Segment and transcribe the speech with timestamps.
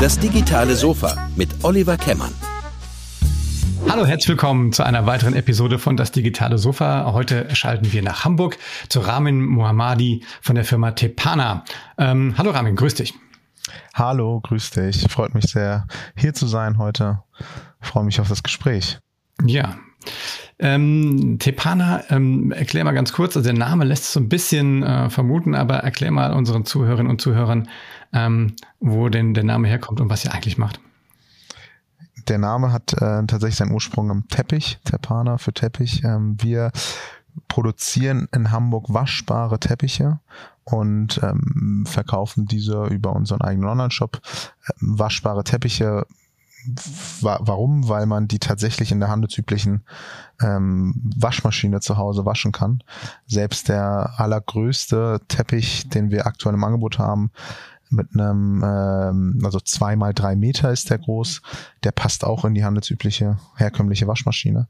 [0.00, 2.32] Das digitale Sofa mit Oliver Kemmern.
[3.88, 7.12] Hallo, herzlich willkommen zu einer weiteren Episode von Das digitale Sofa.
[7.12, 8.58] Heute schalten wir nach Hamburg
[8.88, 11.64] zu Ramin Mohammadi von der Firma Tepana.
[11.98, 13.14] Ähm, hallo Ramin, grüß dich.
[13.94, 15.06] Hallo, grüß dich.
[15.10, 15.86] Freut mich sehr,
[16.16, 17.22] hier zu sein heute.
[17.80, 18.98] Freue mich auf das Gespräch.
[19.44, 19.76] Ja.
[20.62, 24.84] Ähm, Tepana, ähm, erklär mal ganz kurz, also der Name lässt es so ein bisschen
[24.84, 27.68] äh, vermuten, aber erklär mal unseren Zuhörerinnen und Zuhörern,
[28.12, 30.78] ähm, wo denn der Name herkommt und was ihr eigentlich macht.
[32.28, 36.04] Der Name hat äh, tatsächlich seinen Ursprung im Teppich, Tepana für Teppich.
[36.04, 36.70] Ähm, wir
[37.48, 40.20] produzieren in Hamburg waschbare Teppiche
[40.62, 44.20] und ähm, verkaufen diese über unseren eigenen Online-Shop.
[44.80, 46.06] Ähm, waschbare Teppiche
[47.20, 47.88] warum?
[47.88, 49.84] Weil man die tatsächlich in der handelsüblichen
[50.40, 52.82] ähm, Waschmaschine zu Hause waschen kann.
[53.26, 57.30] Selbst der allergrößte Teppich, den wir aktuell im Angebot haben,
[57.92, 61.42] mit einem, ähm, also zwei mal drei Meter ist der groß,
[61.84, 64.68] der passt auch in die handelsübliche herkömmliche Waschmaschine.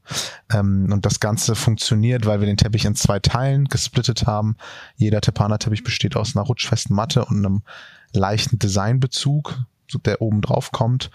[0.51, 4.57] Ähm, und das Ganze funktioniert, weil wir den Teppich in zwei Teilen gesplittet haben.
[4.95, 7.63] Jeder Tepana-Teppich besteht aus einer rutschfesten Matte und einem
[8.11, 9.57] leichten Designbezug,
[10.05, 11.11] der oben drauf kommt.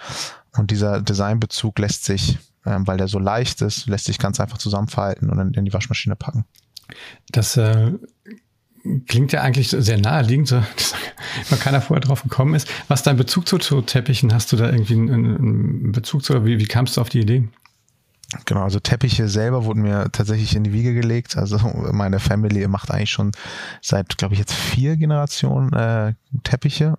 [0.56, 4.58] Und dieser Designbezug lässt sich, ähm, weil der so leicht ist, lässt sich ganz einfach
[4.58, 6.44] zusammenfalten und dann in die Waschmaschine packen.
[7.30, 7.92] Das äh,
[9.06, 12.69] klingt ja eigentlich sehr naheliegend, so, dass man keiner vorher drauf gekommen ist.
[12.89, 14.33] Was dein Bezug zu, zu Teppichen?
[14.33, 17.20] Hast du da irgendwie einen, einen Bezug zu oder wie, wie kamst du auf die
[17.20, 17.48] Idee?
[18.45, 21.39] Genau, also Teppiche selber wurden mir tatsächlich in die Wiege gelegt.
[21.39, 21.59] Also
[21.93, 23.33] meine Family macht eigentlich schon
[23.81, 26.98] seit, glaube ich, jetzt vier Generationen äh, Teppiche,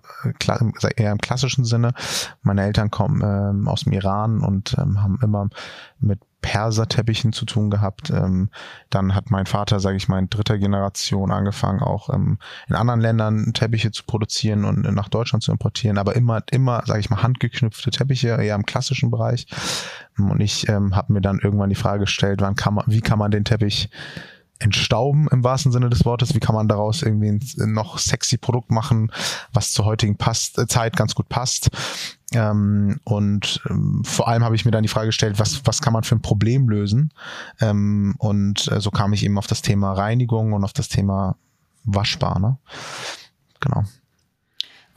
[0.96, 1.94] eher im klassischen Sinne.
[2.42, 5.48] Meine Eltern kommen ähm, aus dem Iran und ähm, haben immer
[6.00, 8.10] mit Perserteppichen zu tun gehabt.
[8.10, 8.50] Ähm,
[8.88, 13.00] dann hat mein Vater, sage ich mal, in dritter Generation angefangen, auch ähm, in anderen
[13.00, 17.22] Ländern Teppiche zu produzieren und nach Deutschland zu importieren, aber immer, immer, sage ich mal,
[17.22, 19.46] handgeknüpfte Teppiche, eher im klassischen Bereich.
[20.28, 23.18] Und ich ähm, habe mir dann irgendwann die Frage gestellt, wann kann man, wie kann
[23.18, 23.88] man den Teppich
[24.58, 26.34] entstauben im wahrsten Sinne des Wortes?
[26.34, 29.10] Wie kann man daraus irgendwie ein noch sexy Produkt machen,
[29.52, 31.70] was zur heutigen passt, äh, Zeit ganz gut passt?
[32.32, 35.92] Ähm, und ähm, vor allem habe ich mir dann die Frage gestellt, was, was kann
[35.92, 37.12] man für ein Problem lösen?
[37.60, 41.36] Ähm, und äh, so kam ich eben auf das Thema Reinigung und auf das Thema
[41.84, 42.38] Waschbar.
[42.38, 42.58] Ne?
[43.60, 43.84] Genau.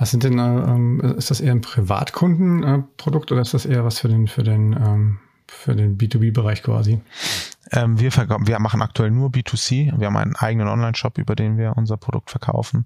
[0.03, 3.99] Was sind denn, äh, ähm, ist das eher ein Privatkundenprodukt oder ist das eher was
[3.99, 6.99] für den, für den, ähm, für den B2B-Bereich quasi?
[7.71, 9.97] Ähm, wir, wir machen aktuell nur B2C.
[9.97, 12.85] Wir haben einen eigenen Online-Shop, über den wir unser Produkt verkaufen.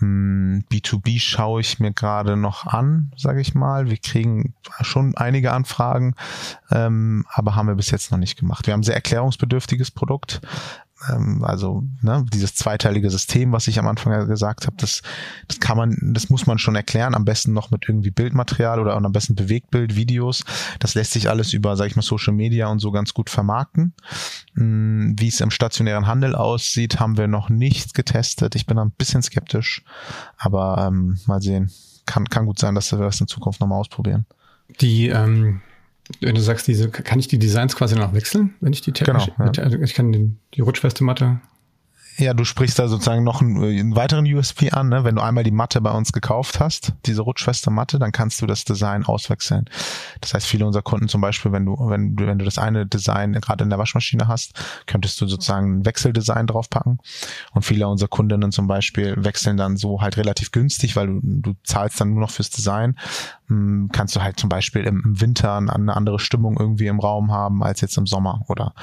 [0.00, 3.90] B2B ähm, schaue ich mir gerade noch an, sage ich mal.
[3.90, 6.14] Wir kriegen schon einige Anfragen,
[6.70, 8.66] ähm, aber haben wir bis jetzt noch nicht gemacht.
[8.66, 10.40] Wir haben ein sehr erklärungsbedürftiges Produkt
[10.98, 15.02] also ne, dieses zweiteilige System, was ich am Anfang gesagt habe, das,
[15.46, 18.94] das kann man, das muss man schon erklären, am besten noch mit irgendwie Bildmaterial oder
[18.94, 20.44] am besten Bewegtbild, Videos.
[20.78, 23.92] Das lässt sich alles über, sag ich mal, Social Media und so ganz gut vermarkten.
[24.54, 28.54] Hm, wie es im stationären Handel aussieht, haben wir noch nicht getestet.
[28.54, 29.84] Ich bin ein bisschen skeptisch,
[30.38, 31.70] aber ähm, mal sehen.
[32.06, 34.26] Kann, kann gut sein, dass wir das in Zukunft nochmal ausprobieren.
[34.80, 35.60] Die ähm
[36.20, 39.26] wenn du sagst, diese, kann ich die Designs quasi noch wechseln, wenn ich die Genau,
[39.38, 39.66] ja.
[39.82, 41.40] Ich kann den, die rutschfeste Matte
[42.18, 44.88] ja, du sprichst da sozusagen noch einen, einen, weiteren USP an.
[44.88, 45.04] Ne?
[45.04, 48.46] Wenn du einmal die Matte bei uns gekauft hast, diese rutschfeste Matte, dann kannst du
[48.46, 49.66] das Design auswechseln.
[50.22, 52.86] Das heißt, viele unserer Kunden zum Beispiel, wenn du, wenn du, wenn du das eine
[52.86, 54.54] Design gerade in der Waschmaschine hast,
[54.86, 57.00] könntest du sozusagen ein Wechseldesign draufpacken.
[57.52, 61.54] Und viele unserer Kundinnen zum Beispiel wechseln dann so halt relativ günstig, weil du, du
[61.64, 62.96] zahlst dann nur noch fürs Design.
[63.48, 67.62] Hm, kannst du halt zum Beispiel im, Winter eine andere Stimmung irgendwie im Raum haben
[67.62, 68.74] als jetzt im Sommer oder,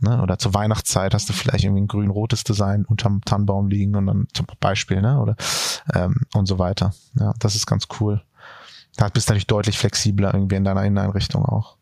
[0.00, 0.22] ne?
[0.22, 4.28] oder zur Weihnachtszeit hast du vielleicht irgendwie ein grün-rotes Design unterm Tannenbaum liegen und dann
[4.34, 5.20] zum Beispiel, ne?
[5.20, 5.36] Oder
[5.94, 6.92] ähm, und so weiter.
[7.18, 8.22] Ja, das ist ganz cool.
[8.96, 11.76] Da bist du natürlich deutlich flexibler irgendwie in deiner Inneneinrichtung auch.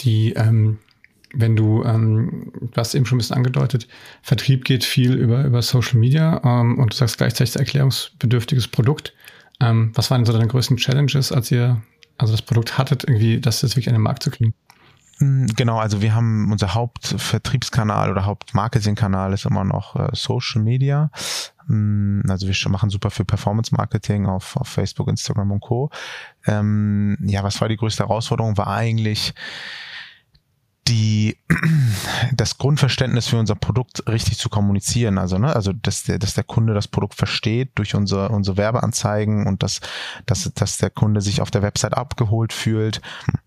[0.00, 0.78] Die, ähm,
[1.34, 3.88] wenn du, ähm, du hast eben schon ein bisschen angedeutet,
[4.22, 9.14] Vertrieb geht viel über, über Social Media ähm, und du sagst gleichzeitig erklärungsbedürftiges Produkt.
[9.62, 11.80] Ähm, was waren so deine größten Challenges, als ihr
[12.18, 14.54] also das Produkt hattet, irgendwie, das jetzt wirklich an den Markt zu kriegen?
[15.18, 21.10] Hm, genau, also wir haben unser Hauptvertriebskanal oder Hauptmarketingkanal ist immer noch äh, Social Media.
[21.66, 25.90] Hm, also wir machen super viel Performance Marketing auf, auf Facebook, Instagram und Co.
[26.46, 28.56] Ähm, ja, was war die größte Herausforderung?
[28.56, 29.32] War eigentlich
[30.92, 31.38] die
[32.34, 35.18] das Grundverständnis für unser Produkt richtig zu kommunizieren.
[35.18, 39.46] Also, ne, also dass der, dass der Kunde das Produkt versteht durch unsere, unsere Werbeanzeigen
[39.46, 39.80] und dass,
[40.26, 43.00] dass, dass der Kunde sich auf der Website abgeholt fühlt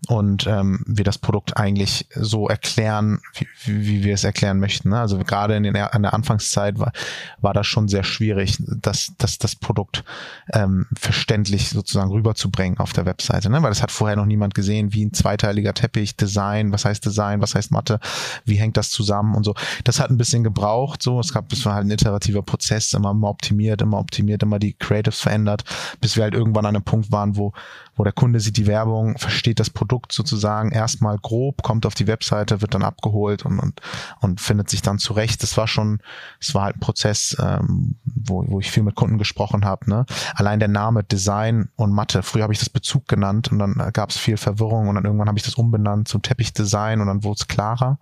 [0.08, 4.90] und ähm, wir das Produkt eigentlich so erklären, wie, wie wir es erklären möchten.
[4.90, 4.98] Ne?
[4.98, 6.92] Also gerade in, den, in der Anfangszeit war,
[7.40, 10.04] war das schon sehr schwierig, das, das, das Produkt
[10.52, 13.62] ähm, verständlich sozusagen rüberzubringen auf der Webseite, ne?
[13.62, 17.35] weil das hat vorher noch niemand gesehen, wie ein zweiteiliger Teppich, Design, was heißt Design,
[17.40, 18.00] was heißt Mathe,
[18.44, 19.54] wie hängt das zusammen und so.
[19.84, 21.20] Das hat ein bisschen gebraucht, so.
[21.20, 24.74] Es gab, es war halt ein iterativer Prozess, immer, immer optimiert, immer optimiert, immer die
[24.74, 25.64] Creatives verändert,
[26.00, 27.52] bis wir halt irgendwann an einem Punkt waren, wo,
[27.96, 32.06] wo der Kunde sieht die Werbung, versteht das Produkt sozusagen erstmal grob, kommt auf die
[32.06, 33.80] Webseite, wird dann abgeholt und, und,
[34.20, 35.42] und findet sich dann zurecht.
[35.42, 36.00] Das war schon,
[36.40, 39.88] es war halt ein Prozess, ähm, wo, wo ich viel mit Kunden gesprochen habe.
[39.88, 40.04] Ne?
[40.34, 44.10] Allein der Name Design und Mathe, früher habe ich das Bezug genannt und dann gab
[44.10, 47.38] es viel Verwirrung und dann irgendwann habe ich das umbenannt zu Teppichdesign und dann wurde
[47.40, 47.98] es klarer.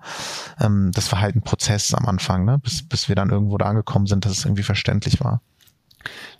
[0.60, 2.58] Ähm, das war halt ein Prozess am Anfang, ne?
[2.58, 5.40] bis, bis wir dann irgendwo da angekommen sind, dass es irgendwie verständlich war.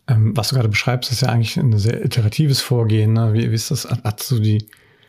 [0.07, 3.15] Ähm, was du gerade beschreibst, ist ja eigentlich ein sehr iteratives Vorgehen.
[3.15, 3.33] Ne?
[3.33, 3.89] Wie, wie ist das?
[4.05, 4.67] Hast du die,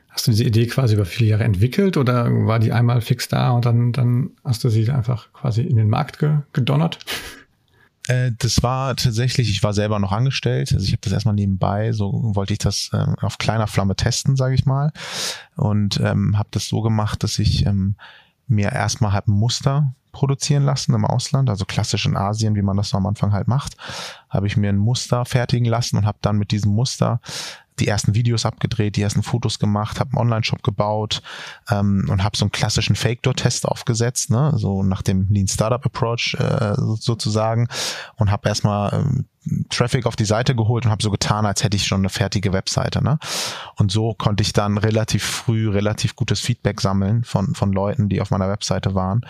[0.09, 3.51] hast du diese Idee quasi über viele Jahre entwickelt oder war die einmal fix da
[3.51, 6.99] und dann, dann hast du sie einfach quasi in den Markt ge gedonnert?
[8.07, 11.91] Äh, das war tatsächlich, ich war selber noch angestellt, also ich habe das erstmal nebenbei,
[11.91, 14.91] so wollte ich das ähm, auf kleiner Flamme testen, sage ich mal,
[15.55, 17.95] und ähm, habe das so gemacht, dass ich ähm,
[18.47, 22.77] mir erstmal halt ein Muster produzieren lassen im Ausland, also klassisch in Asien, wie man
[22.77, 23.75] das so am Anfang halt macht,
[24.29, 27.19] habe ich mir ein Muster fertigen lassen und habe dann mit diesem Muster
[27.79, 31.21] die ersten Videos abgedreht, die ersten Fotos gemacht, habe einen Online-Shop gebaut
[31.69, 34.53] ähm, und habe so einen klassischen Fake-Door-Test aufgesetzt, ne?
[34.55, 37.67] so nach dem Lean Startup Approach äh, sozusagen
[38.15, 39.25] und habe erstmal ähm,
[39.69, 42.53] Traffic auf die Seite geholt und habe so getan, als hätte ich schon eine fertige
[42.53, 43.03] Webseite.
[43.03, 43.19] Ne?
[43.75, 48.21] Und so konnte ich dann relativ früh relativ gutes Feedback sammeln von, von Leuten, die
[48.21, 49.25] auf meiner Webseite waren.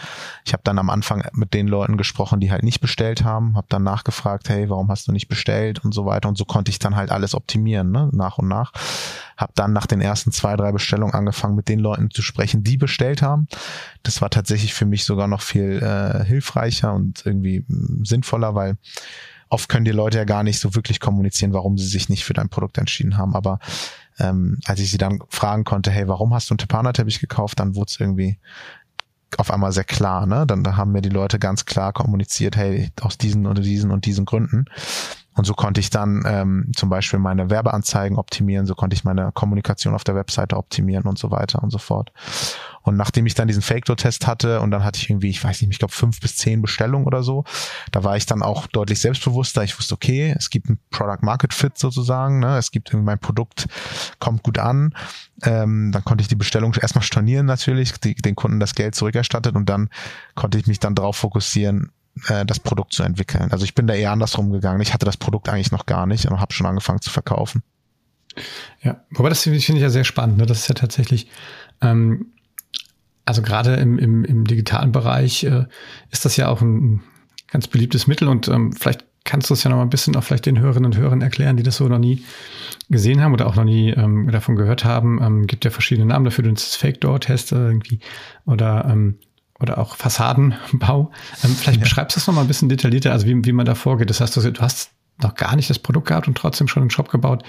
[0.45, 3.67] Ich habe dann am Anfang mit den Leuten gesprochen, die halt nicht bestellt haben, habe
[3.69, 6.29] dann nachgefragt, hey, warum hast du nicht bestellt und so weiter.
[6.29, 8.09] Und so konnte ich dann halt alles optimieren, ne?
[8.13, 8.71] nach und nach.
[9.37, 12.77] Habe dann nach den ersten zwei, drei Bestellungen angefangen, mit den Leuten zu sprechen, die
[12.77, 13.47] bestellt haben.
[14.03, 18.77] Das war tatsächlich für mich sogar noch viel äh, hilfreicher und irgendwie mh, sinnvoller, weil
[19.49, 22.33] oft können die Leute ja gar nicht so wirklich kommunizieren, warum sie sich nicht für
[22.33, 23.35] dein Produkt entschieden haben.
[23.35, 23.59] Aber
[24.19, 27.75] ähm, als ich sie dann fragen konnte, hey, warum hast du einen Tipana-Teppich gekauft, dann
[27.75, 28.37] wurde es irgendwie
[29.37, 30.45] auf einmal sehr klar, ne?
[30.47, 34.05] Dann da haben mir die Leute ganz klar kommuniziert, hey, aus diesen und diesen und
[34.05, 34.65] diesen Gründen.
[35.35, 39.31] Und so konnte ich dann ähm, zum Beispiel meine Werbeanzeigen optimieren, so konnte ich meine
[39.33, 42.13] Kommunikation auf der Webseite optimieren und so weiter und so fort.
[42.85, 45.71] Und nachdem ich dann diesen Fake-Door-Test hatte und dann hatte ich irgendwie, ich weiß nicht,
[45.71, 47.43] ich glaube fünf bis zehn Bestellungen oder so,
[47.91, 49.63] da war ich dann auch deutlich selbstbewusster.
[49.63, 52.57] Ich wusste, okay, es gibt ein Product-Market-Fit sozusagen, ne?
[52.57, 53.67] es gibt irgendwie mein Produkt,
[54.19, 54.93] kommt gut an.
[55.43, 59.55] Ähm, dann konnte ich die Bestellung erstmal stornieren natürlich, die, den Kunden das Geld zurückerstattet
[59.55, 59.89] und dann
[60.35, 61.91] konnte ich mich dann darauf fokussieren,
[62.27, 63.51] äh, das Produkt zu entwickeln.
[63.51, 64.81] Also ich bin da eher andersrum gegangen.
[64.81, 67.63] Ich hatte das Produkt eigentlich noch gar nicht und habe schon angefangen zu verkaufen.
[68.81, 70.37] Ja, wobei das finde ich ja sehr spannend.
[70.37, 70.45] Ne?
[70.45, 71.27] Das ist ja tatsächlich
[71.81, 72.27] ähm,
[73.25, 75.65] also gerade im, im, im digitalen Bereich äh,
[76.11, 77.01] ist das ja auch ein
[77.51, 80.23] ganz beliebtes Mittel und ähm, vielleicht kannst du es ja noch mal ein bisschen auch
[80.23, 82.23] vielleicht den Hörerinnen und Hörern erklären, die das so noch nie
[82.89, 85.19] gesehen haben oder auch noch nie ähm, davon gehört haben.
[85.21, 87.99] Ähm, gibt ja verschiedene Namen dafür, das Fake-Door-Test irgendwie
[88.45, 89.17] oder ähm,
[89.59, 91.11] oder auch Fassadenbau.
[91.43, 91.83] Ähm, vielleicht ja.
[91.83, 94.09] beschreibst du das noch mal ein bisschen detaillierter, also wie, wie man da vorgeht.
[94.09, 96.89] Das heißt, du, du hast noch gar nicht das Produkt gehabt und trotzdem schon einen
[96.89, 97.43] Shop gebaut.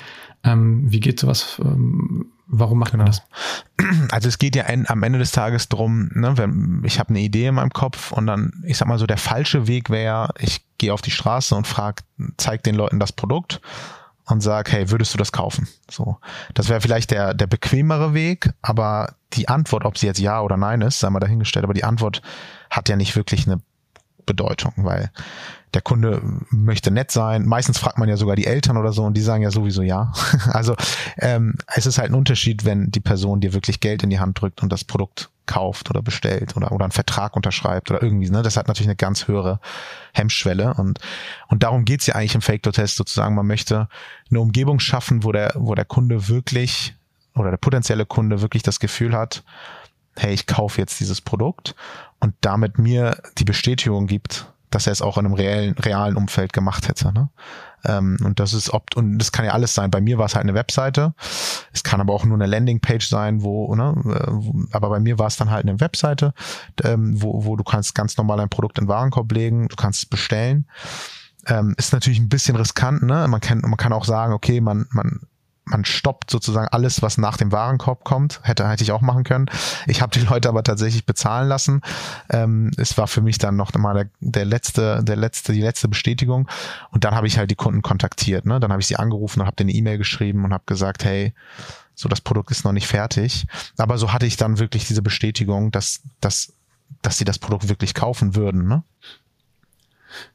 [0.45, 3.05] Ähm, wie geht sowas ähm, Warum macht genau.
[3.05, 3.23] man das?
[4.11, 7.21] Also es geht ja ein, am Ende des Tages drum, ne, wenn, ich habe eine
[7.21, 10.65] Idee in meinem Kopf und dann, ich sag mal so, der falsche Weg wäre, ich
[10.79, 12.03] gehe auf die Straße und frage,
[12.37, 13.61] zeig den Leuten das Produkt
[14.27, 15.69] und sag, hey, würdest du das kaufen?
[15.91, 16.19] So,
[16.55, 20.57] das wäre vielleicht der der bequemere Weg, aber die Antwort, ob sie jetzt ja oder
[20.57, 22.23] nein ist, sei mal dahingestellt, aber die Antwort
[22.71, 23.61] hat ja nicht wirklich eine
[24.27, 25.11] Bedeutung, weil
[25.75, 27.47] der Kunde möchte nett sein.
[27.47, 30.13] Meistens fragt man ja sogar die Eltern oder so und die sagen ja sowieso ja.
[30.49, 30.75] Also
[31.19, 34.41] ähm, es ist halt ein Unterschied, wenn die Person dir wirklich Geld in die Hand
[34.41, 38.31] drückt und das Produkt kauft oder bestellt oder, oder einen Vertrag unterschreibt oder irgendwie.
[38.31, 38.43] Ne?
[38.43, 39.61] Das hat natürlich eine ganz höhere
[40.13, 40.99] Hemmschwelle und,
[41.49, 43.35] und darum geht's ja eigentlich im Fake-Door-Test sozusagen.
[43.35, 43.89] Man möchte
[44.31, 46.95] eine Umgebung schaffen, wo der, wo der Kunde wirklich
[47.35, 49.45] oder der potenzielle Kunde wirklich das Gefühl hat,
[50.17, 51.75] hey, ich kaufe jetzt dieses Produkt
[52.21, 56.53] und damit mir die Bestätigung gibt, dass er es auch in einem reellen, realen Umfeld
[56.53, 57.13] gemacht hätte.
[57.13, 57.31] Ne?
[57.85, 59.91] Ähm, und das ist opt und das kann ja alles sein.
[59.91, 61.15] Bei mir war es halt eine Webseite.
[61.73, 65.29] Es kann aber auch nur eine Landingpage sein, wo, ne, äh, aber bei mir war
[65.29, 66.35] es dann halt eine Webseite,
[66.83, 70.01] ähm, wo, wo du kannst ganz normal ein Produkt in den Warenkorb legen, du kannst
[70.01, 70.67] es bestellen.
[71.47, 73.29] Ähm, ist natürlich ein bisschen riskant, ne?
[73.29, 75.21] Man kann, man kann auch sagen, okay, man, man
[75.67, 78.41] man stoppt sozusagen alles, was nach dem Warenkorb kommt.
[78.43, 79.47] Hätte, hätte ich auch machen können.
[79.87, 81.83] Ich habe die Leute aber tatsächlich bezahlen lassen.
[82.31, 85.89] Ähm, es war für mich dann noch mal der, der letzte, der letzte, die letzte
[85.89, 86.49] Bestätigung.
[86.93, 88.47] Und dann habe ich halt die Kunden kontaktiert.
[88.47, 88.61] Ne?
[88.61, 91.35] Dann habe ich sie angerufen und habe denen eine E-Mail geschrieben und habe gesagt, hey,
[91.97, 93.47] so das Produkt ist noch nicht fertig.
[93.77, 96.53] Aber so hatte ich dann wirklich diese Bestätigung, dass, dass,
[97.03, 98.69] dass sie das Produkt wirklich kaufen würden.
[98.69, 98.85] Ne?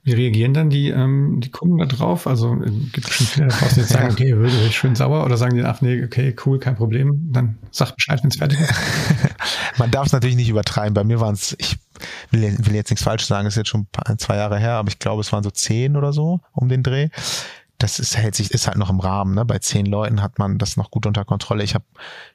[0.04, 2.28] Wie reagieren dann die, ähm, die Kunden da drauf?
[2.28, 4.96] Also äh, gibt es schon viele da draußen, die jetzt sagen, okay, würde ich schön
[4.96, 8.38] sauer oder sagen die, ach nee, okay, cool, kein Problem, dann sag Bescheid, wenn es
[8.38, 8.74] fertig ist.
[9.78, 10.94] Man darf es natürlich nicht übertreiben.
[10.94, 11.78] Bei mir waren es, ich
[12.32, 13.88] will, will jetzt nichts falsch sagen, ist jetzt schon
[14.18, 17.10] zwei Jahre her, aber ich glaube, es waren so zehn oder so um den Dreh
[17.82, 19.34] das ist, hält sich, ist halt noch im Rahmen.
[19.34, 19.44] Ne?
[19.44, 21.64] Bei zehn Leuten hat man das noch gut unter Kontrolle.
[21.64, 21.86] Ich habe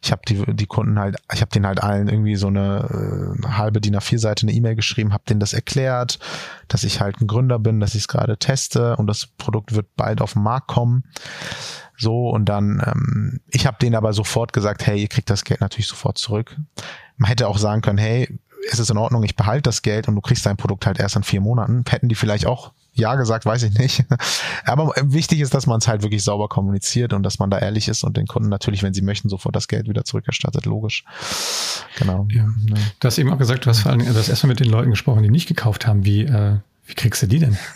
[0.03, 3.49] ich hab die, die Kunden halt, ich habe denen halt allen irgendwie so eine, äh,
[3.49, 6.19] halbe DIN A4-Seite eine E-Mail geschrieben, habe denen das erklärt,
[6.69, 9.95] dass ich halt ein Gründer bin, dass ich es gerade teste und das Produkt wird
[9.97, 11.05] bald auf den Markt kommen.
[11.97, 15.61] So, und dann, ähm, ich habe denen aber sofort gesagt, hey, ihr kriegt das Geld
[15.61, 16.57] natürlich sofort zurück.
[17.17, 18.29] Man hätte auch sagen können, hey,
[18.71, 21.17] es ist in Ordnung, ich behalte das Geld und du kriegst dein Produkt halt erst
[21.17, 21.85] in vier Monaten.
[21.89, 24.05] Hätten die vielleicht auch ja gesagt, weiß ich nicht.
[24.65, 27.89] Aber wichtig ist, dass man es halt wirklich sauber kommuniziert und dass man da ehrlich
[27.89, 30.67] ist und den Kunden natürlich, wenn sie möchten, sofort das Geld wieder zurückerstattet.
[30.67, 31.05] Logisch.
[31.99, 32.27] Genau.
[32.31, 32.47] Ja.
[33.01, 35.23] Du hast eben auch gesagt, du hast vor allem das erstmal mit den Leuten gesprochen,
[35.23, 36.05] die nicht gekauft haben.
[36.05, 37.57] Wie, äh, wie kriegst du die denn?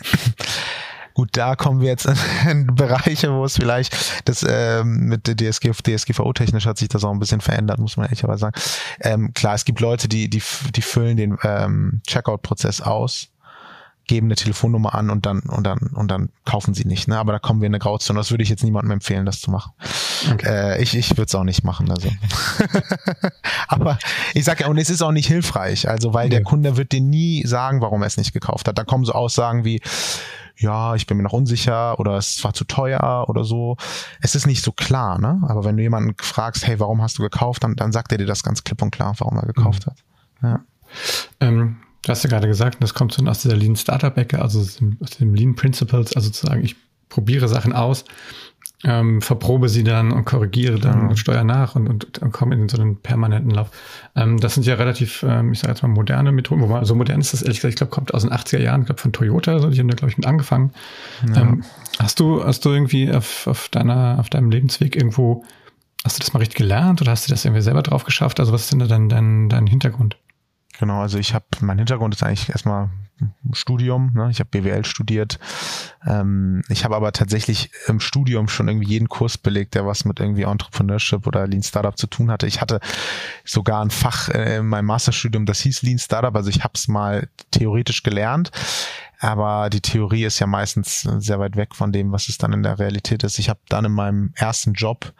[1.13, 2.07] Gut, da kommen wir jetzt
[2.49, 7.11] in Bereiche, wo es vielleicht das ähm, mit der DSG, DSGVO-technisch hat sich das auch
[7.11, 8.61] ein bisschen verändert, muss man ehrlicherweise sagen.
[9.01, 10.41] Ähm, klar, es gibt Leute, die, die,
[10.73, 13.30] die füllen den ähm, Checkout-Prozess aus
[14.07, 17.07] geben eine Telefonnummer an und dann und dann und dann kaufen sie nicht.
[17.07, 17.17] Ne?
[17.17, 18.19] Aber da kommen wir in eine Grauzone.
[18.19, 19.71] Das würde ich jetzt niemandem empfehlen, das zu machen.
[20.31, 20.47] Okay.
[20.47, 21.89] Äh, ich ich würde es auch nicht machen.
[21.89, 22.09] Also.
[23.67, 23.97] Aber
[24.33, 25.87] ich sage ja, und es ist auch nicht hilfreich.
[25.87, 26.37] Also weil ja.
[26.37, 28.77] der Kunde wird dir nie sagen, warum er es nicht gekauft hat.
[28.77, 29.81] Da kommen so Aussagen wie
[30.57, 33.77] ja, ich bin mir noch unsicher oder es war zu teuer oder so.
[34.21, 35.41] Es ist nicht so klar, ne?
[35.47, 38.27] Aber wenn du jemanden fragst, hey, warum hast du gekauft, dann, dann sagt er dir
[38.27, 39.89] das ganz klipp und klar, warum er gekauft mhm.
[39.89, 40.03] hat.
[40.43, 40.59] Ja.
[41.39, 44.59] Ähm, Du hast ja gerade gesagt, das kommt so aus dieser Lean Startup Ecke, also
[44.59, 44.77] aus
[45.19, 46.75] dem Lean Principles, also zu sagen, ich
[47.09, 48.05] probiere Sachen aus,
[48.83, 51.09] ähm, verprobe sie dann und korrigiere dann mhm.
[51.09, 53.69] und steuere nach und, und, und komme in so einen permanenten Lauf.
[54.15, 56.61] Ähm, das sind ja relativ, ähm, ich sage jetzt mal, moderne Methoden.
[56.61, 58.87] Wobei, so modern ist das ehrlich gesagt, ich glaube, kommt aus den 80er Jahren, ich
[58.87, 60.71] glaube von Toyota, so, die haben da, glaube ich, mit angefangen.
[61.27, 61.41] Ja.
[61.41, 61.63] Ähm,
[61.99, 65.43] hast du, hast du irgendwie auf, auf deiner, auf deinem Lebensweg irgendwo,
[66.03, 68.39] hast du das mal richtig gelernt oder hast du das irgendwie selber drauf geschafft?
[68.39, 70.17] Also was ist denn da dein, dein, dein Hintergrund?
[70.79, 72.89] Genau, also ich habe, mein Hintergrund ist eigentlich erstmal
[73.53, 74.29] Studium, ne?
[74.31, 75.39] ich habe BWL studiert.
[76.05, 80.19] Ähm, ich habe aber tatsächlich im Studium schon irgendwie jeden Kurs belegt, der was mit
[80.19, 82.47] irgendwie Entrepreneurship oder Lean Startup zu tun hatte.
[82.47, 82.79] Ich hatte
[83.45, 86.87] sogar ein Fach äh, in meinem Masterstudium, das hieß Lean Startup, also ich habe es
[86.87, 88.51] mal theoretisch gelernt.
[89.19, 92.63] Aber die Theorie ist ja meistens sehr weit weg von dem, was es dann in
[92.63, 93.37] der Realität ist.
[93.37, 95.13] Ich habe dann in meinem ersten Job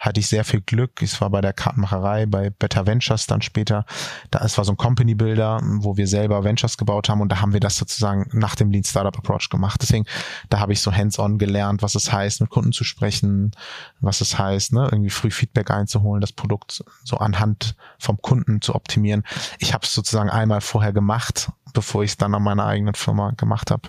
[0.00, 1.02] hatte ich sehr viel Glück.
[1.02, 3.84] Es war bei der Kartenmacherei, bei Better Ventures dann später.
[4.30, 7.40] Da es war so ein Company Builder, wo wir selber Ventures gebaut haben und da
[7.40, 9.80] haben wir das sozusagen nach dem Lean Startup Approach gemacht.
[9.82, 10.06] Deswegen,
[10.50, 13.52] da habe ich so hands-on gelernt, was es heißt, mit Kunden zu sprechen,
[14.00, 18.74] was es heißt, ne, irgendwie früh Feedback einzuholen, das Produkt so anhand vom Kunden zu
[18.74, 19.24] optimieren.
[19.58, 23.32] Ich habe es sozusagen einmal vorher gemacht, bevor ich es dann an meiner eigenen Firma
[23.32, 23.88] gemacht habe.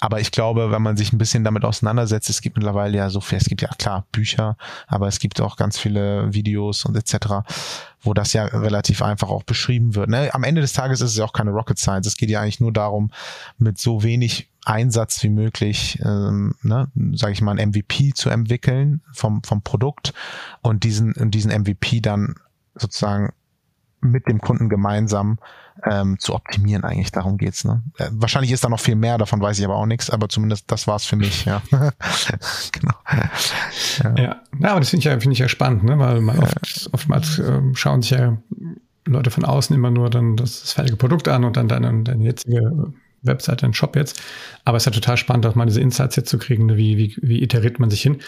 [0.00, 3.20] Aber ich glaube, wenn man sich ein bisschen damit auseinandersetzt, es gibt mittlerweile ja so
[3.20, 7.48] viel, es gibt ja klar Bücher, aber es gibt auch ganz viele Videos und etc.,
[8.02, 10.10] wo das ja relativ einfach auch beschrieben wird.
[10.10, 10.32] Ne?
[10.32, 12.06] Am Ende des Tages ist es ja auch keine Rocket Science.
[12.06, 13.10] Es geht ja eigentlich nur darum,
[13.58, 19.00] mit so wenig Einsatz wie möglich, ähm, ne, sage ich mal, ein MVP zu entwickeln
[19.12, 20.12] vom, vom Produkt
[20.60, 22.34] und diesen, diesen MVP dann
[22.74, 23.32] sozusagen
[24.00, 25.38] mit dem Kunden gemeinsam
[25.84, 27.12] ähm, zu optimieren eigentlich.
[27.12, 27.64] Darum geht's.
[27.64, 27.82] Ne?
[27.98, 30.70] Äh, wahrscheinlich ist da noch viel mehr, davon weiß ich aber auch nichts, aber zumindest
[30.70, 31.62] das war's für mich, ja.
[32.72, 32.94] genau.
[33.98, 34.14] Ja.
[34.16, 34.36] ja.
[34.58, 35.98] ja, aber das finde ich ja, finde ich ja spannend, ne?
[35.98, 38.36] weil man oft, oftmals äh, schauen sich ja
[39.04, 42.24] Leute von außen immer nur dann das, das fertige Produkt an und dann deine, deine
[42.24, 42.92] jetzige
[43.22, 44.20] Webseite, einen Shop jetzt.
[44.64, 46.76] Aber es ist ja total spannend, auch mal diese Insights jetzt zu kriegen, ne?
[46.76, 48.20] wie, wie, wie iteriert man sich hin.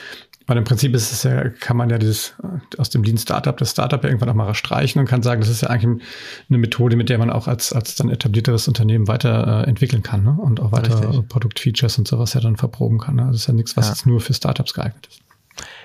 [0.48, 3.56] Weil im Prinzip ist es ja, kann man ja dieses äh, aus dem Lean Startup,
[3.56, 6.02] das Startup ja irgendwann auch mal streichen und kann sagen, das ist ja eigentlich
[6.48, 10.24] eine Methode, mit der man auch als, als dann etablierteres Unternehmen weiter äh, entwickeln kann
[10.24, 10.36] ne?
[10.40, 11.28] und auch weiter Richtig.
[11.28, 13.16] Produktfeatures und sowas ja dann verproben kann.
[13.16, 13.26] Ne?
[13.26, 13.92] Das ist ja nichts, was ja.
[13.92, 15.20] jetzt nur für Startups geeignet ist.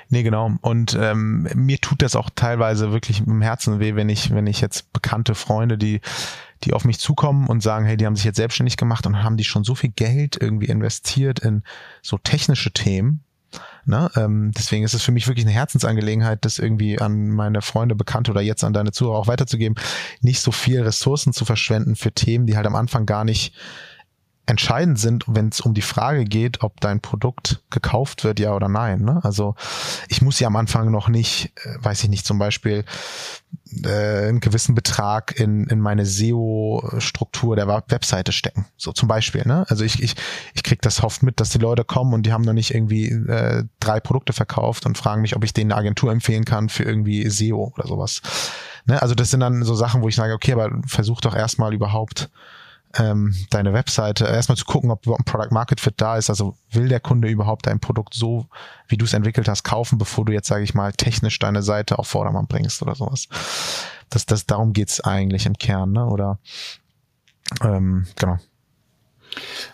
[0.10, 0.52] Nee, genau.
[0.62, 4.62] Und ähm, mir tut das auch teilweise wirklich im Herzen weh, wenn ich, wenn ich
[4.62, 6.02] jetzt bekannte Freunde, die
[6.64, 9.38] die auf mich zukommen und sagen, hey, die haben sich jetzt selbstständig gemacht und haben
[9.38, 11.64] die schon so viel Geld irgendwie investiert in
[12.02, 13.24] so technische Themen.
[13.86, 14.10] Ne?
[14.16, 18.32] Ähm, deswegen ist es für mich wirklich eine Herzensangelegenheit, das irgendwie an meine Freunde, Bekannte
[18.32, 19.76] oder jetzt an deine Zuhörer auch weiterzugeben,
[20.22, 23.54] nicht so viel Ressourcen zu verschwenden für Themen, die halt am Anfang gar nicht
[24.46, 28.68] entscheidend sind, wenn es um die Frage geht, ob dein Produkt gekauft wird, ja oder
[28.68, 29.02] nein.
[29.02, 29.22] Ne?
[29.24, 29.56] Also
[30.10, 32.84] ich muss ja am Anfang noch nicht, äh, weiß ich nicht, zum Beispiel
[33.84, 38.66] äh, einen gewissen Betrag in, in meine SEO-Struktur der Webseite stecken.
[38.76, 39.44] So zum Beispiel.
[39.46, 39.66] Ne?
[39.70, 40.16] Also ich, ich,
[40.54, 43.12] ich krieg das oft mit, dass die Leute kommen und die haben noch nicht irgendwie
[43.12, 46.84] äh, drei Produkte verkauft und fragen mich, ob ich denen eine Agentur empfehlen kann für
[46.84, 48.22] irgendwie SEO oder sowas.
[48.88, 49.02] Ne?
[49.02, 52.30] Also das sind dann so Sachen, wo ich sage, okay, aber versuch doch erstmal überhaupt
[52.98, 56.30] ähm, deine Webseite, erstmal zu gucken, ob ein Product Market Fit da ist.
[56.30, 58.48] Also will der Kunde überhaupt dein Produkt so,
[58.88, 61.98] wie du es entwickelt hast, kaufen, bevor du jetzt, sage ich mal, technisch deine Seite
[61.98, 63.28] auf Vordermann bringst oder sowas.
[64.10, 66.06] Das, das, darum geht's eigentlich im Kern, ne?
[66.06, 66.38] Oder
[67.64, 68.38] ähm, genau.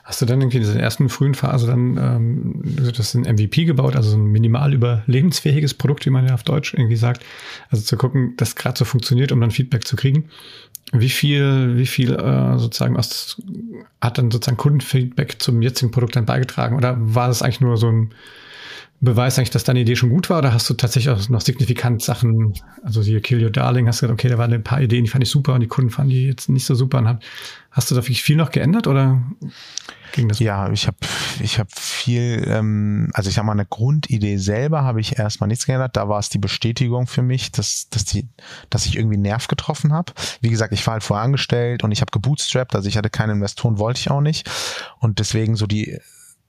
[0.03, 2.61] Hast du dann irgendwie in dieser ersten frühen Phase dann ähm,
[2.95, 6.95] das ein MVP gebaut, also ein minimal überlebensfähiges Produkt, wie man ja auf Deutsch irgendwie
[6.95, 7.23] sagt,
[7.69, 10.29] also zu gucken, dass gerade so funktioniert, um dann Feedback zu kriegen?
[10.91, 13.39] Wie viel, wie viel äh, sozusagen aus,
[14.01, 16.75] hat dann sozusagen Kundenfeedback zum jetzigen Produkt dann beigetragen?
[16.77, 18.13] Oder war das eigentlich nur so ein
[19.01, 20.39] Beweis eigentlich, dass deine Idee schon gut war?
[20.39, 24.07] Oder hast du tatsächlich auch noch signifikant Sachen, also hier Kill Your Darling, hast du
[24.07, 26.11] gesagt, okay, da waren ein paar Ideen, die fand ich super und die Kunden fanden
[26.11, 26.97] die jetzt nicht so super.
[26.97, 27.19] Und
[27.71, 29.21] hast du da wirklich viel noch geändert oder
[30.11, 30.39] ging das?
[30.39, 30.97] Ja, ich habe
[31.41, 35.65] ich hab viel, ähm, also ich habe mal eine Grundidee selber habe ich erstmal nichts
[35.65, 35.95] geändert.
[35.95, 38.27] Da war es die Bestätigung für mich, dass, dass, die,
[38.69, 40.11] dass ich irgendwie einen Nerv getroffen habe.
[40.41, 43.31] Wie gesagt, ich war halt vorher angestellt und ich habe gebootstrapped, also ich hatte keine
[43.31, 44.49] Investoren, wollte ich auch nicht.
[44.99, 45.99] Und deswegen so die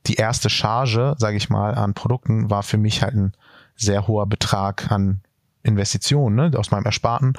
[0.07, 3.33] die erste Charge, sage ich mal, an Produkten war für mich halt ein
[3.77, 5.23] sehr hoher Betrag an
[5.63, 7.35] Investitionen ne, aus meinem Ersparten.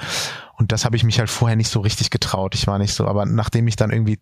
[0.57, 2.53] Und das habe ich mich halt vorher nicht so richtig getraut.
[2.53, 4.19] Ich war nicht so, aber nachdem ich dann irgendwie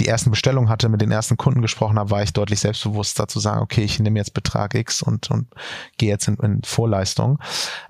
[0.00, 3.38] die ersten Bestellungen hatte, mit den ersten Kunden gesprochen habe, war ich deutlich selbstbewusster zu
[3.38, 5.48] sagen, okay, ich nehme jetzt Betrag X und, und
[5.98, 7.38] gehe jetzt in, in Vorleistung.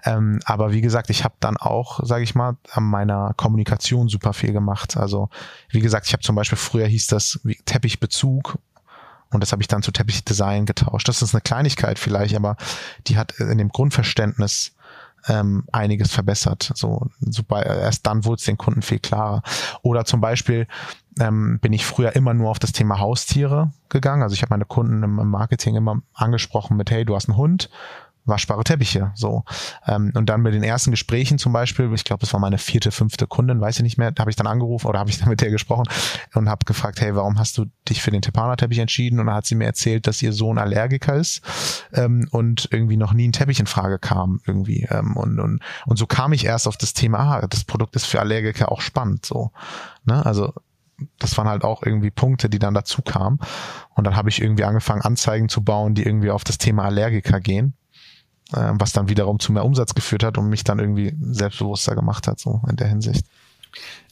[0.05, 4.33] Ähm, aber wie gesagt, ich habe dann auch, sage ich mal, an meiner Kommunikation super
[4.33, 4.97] viel gemacht.
[4.97, 5.29] Also
[5.71, 8.59] wie gesagt, ich habe zum Beispiel früher hieß das Teppichbezug
[9.31, 11.09] und das habe ich dann zu Teppichdesign getauscht.
[11.09, 12.57] Das ist eine Kleinigkeit vielleicht, aber
[13.07, 14.73] die hat in dem Grundverständnis
[15.29, 16.73] ähm, einiges verbessert.
[16.75, 19.43] So, super, erst dann wurde es den Kunden viel klarer.
[19.83, 20.67] Oder zum Beispiel
[21.19, 24.23] ähm, bin ich früher immer nur auf das Thema Haustiere gegangen.
[24.23, 27.37] Also ich habe meine Kunden im, im Marketing immer angesprochen mit, hey, du hast einen
[27.37, 27.71] Hund,
[28.27, 29.13] waschbare Teppiche.
[29.15, 29.45] So.
[29.87, 32.91] Ähm, und dann mit den ersten Gesprächen zum Beispiel, ich glaube, es war meine vierte,
[32.91, 35.41] fünfte Kundin, weiß ich nicht mehr, habe ich dann angerufen oder habe ich dann mit
[35.41, 35.87] der gesprochen
[36.35, 39.21] und habe gefragt, hey, warum hast du dich für den Tepana-Teppich entschieden?
[39.21, 41.43] Und dann hat sie mir erzählt, dass ihr Sohn Allergiker ist
[41.93, 44.87] ähm, und irgendwie noch nie ein Teppich in Frage kam irgendwie.
[44.91, 48.07] Ähm, und, und, und so kam ich erst auf das Thema, ah, das Produkt ist
[48.07, 49.25] für Allergiker auch spannend.
[49.25, 49.53] So.
[50.05, 50.25] Ne?
[50.27, 50.53] Also
[51.19, 53.39] das waren halt auch irgendwie Punkte, die dann dazu kamen.
[53.95, 57.41] Und dann habe ich irgendwie angefangen, Anzeigen zu bauen, die irgendwie auf das Thema Allergiker
[57.41, 57.75] gehen
[58.53, 62.27] äh, was dann wiederum zu mehr Umsatz geführt hat und mich dann irgendwie selbstbewusster gemacht
[62.29, 63.27] hat, so in der Hinsicht.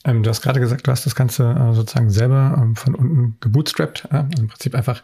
[0.03, 3.37] Ähm, du hast gerade gesagt, du hast das Ganze äh, sozusagen selber ähm, von unten
[3.39, 5.01] gebootstrapped, äh, im Prinzip einfach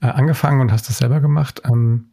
[0.00, 1.62] äh, angefangen und hast das selber gemacht.
[1.64, 2.06] Ähm,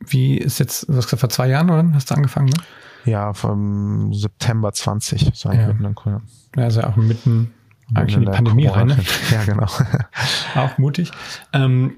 [0.00, 2.62] wie ist jetzt, du hast gesagt, vor zwei Jahren oder hast du angefangen, ne?
[3.04, 5.68] Ja, vom September 20, so ja.
[5.68, 6.22] mitten in Corona.
[6.56, 7.52] Ja, also auch mitten
[7.94, 8.88] eigentlich in die Pandemie rein.
[8.88, 8.98] Ne?
[9.30, 9.66] Ja, genau.
[10.54, 11.10] auch mutig.
[11.52, 11.96] Ähm,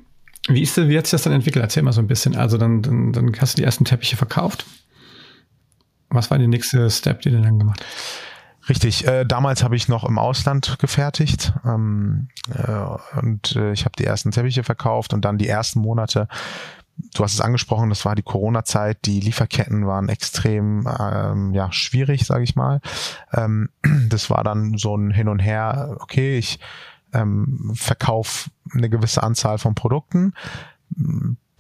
[0.49, 1.63] wie ist denn, wie hat sich das dann entwickelt?
[1.63, 2.37] Erzähl mal so ein bisschen.
[2.37, 4.67] Also dann, dann, dann hast du die ersten Teppiche verkauft.
[6.09, 8.27] Was war der nächste Step, den du dann gemacht hast?
[8.69, 13.95] Richtig, äh, damals habe ich noch im Ausland gefertigt ähm, äh, und äh, ich habe
[13.97, 16.27] die ersten Teppiche verkauft und dann die ersten Monate,
[17.15, 22.27] du hast es angesprochen, das war die Corona-Zeit, die Lieferketten waren extrem ähm, ja, schwierig,
[22.27, 22.81] sage ich mal.
[23.33, 23.69] Ähm,
[24.09, 26.59] das war dann so ein Hin und Her, okay, ich
[27.17, 30.35] ähm, verkauf eine gewisse Anzahl von Produkten,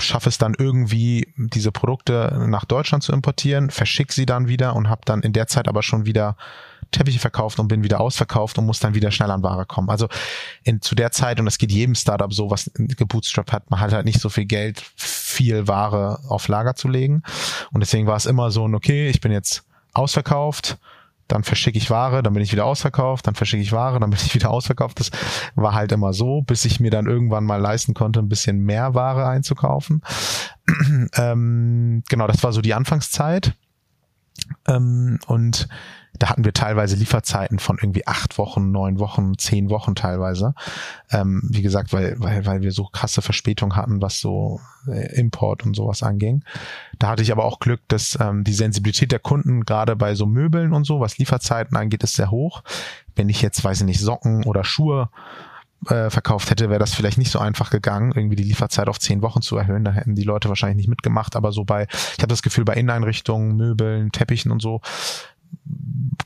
[0.01, 4.89] schaffe es dann irgendwie, diese Produkte nach Deutschland zu importieren, verschicke sie dann wieder und
[4.89, 6.37] habe dann in der Zeit aber schon wieder
[6.91, 9.89] Teppiche verkauft und bin wieder ausverkauft und muss dann wieder schnell an Ware kommen.
[9.89, 10.09] Also
[10.63, 13.93] in, zu der Zeit, und das geht jedem Startup so, was gebootstrapped hat, man hat
[13.93, 17.23] halt nicht so viel Geld, viel Ware auf Lager zu legen.
[17.73, 19.65] Und deswegen war es immer so okay, ich bin jetzt
[19.95, 20.79] ausverkauft,
[21.29, 24.19] dann verschicke ich Ware, dann bin ich wieder ausverkauft, dann verschicke ich Ware, dann bin
[24.25, 25.01] ich wieder ausverkauft.
[25.01, 25.11] Das
[25.55, 28.95] war halt immer so, bis ich mir dann irgendwann mal leisten konnte, ein bisschen mehr
[28.95, 30.03] Ware einzukaufen.
[31.17, 33.55] ähm, genau, das war so die Anfangszeit.
[34.67, 35.69] Ähm, und
[36.19, 40.55] da hatten wir teilweise Lieferzeiten von irgendwie acht Wochen, neun Wochen, zehn Wochen teilweise.
[41.11, 45.65] Ähm, wie gesagt, weil, weil, weil wir so krasse Verspätung hatten, was so äh, Import
[45.65, 46.43] und sowas anging.
[46.99, 50.27] Da hatte ich aber auch Glück, dass ähm, die Sensibilität der Kunden gerade bei so
[50.27, 52.63] Möbeln und so, was Lieferzeiten angeht, ist sehr hoch.
[53.15, 55.11] Wenn ich jetzt, weiß ich nicht, Socken oder Schuhe
[55.89, 59.23] äh, verkauft hätte, wäre das vielleicht nicht so einfach gegangen, irgendwie die Lieferzeit auf zehn
[59.23, 59.85] Wochen zu erhöhen.
[59.85, 61.37] Da hätten die Leute wahrscheinlich nicht mitgemacht.
[61.37, 64.81] Aber so bei, ich habe das Gefühl, bei Inneneinrichtungen, Möbeln, Teppichen und so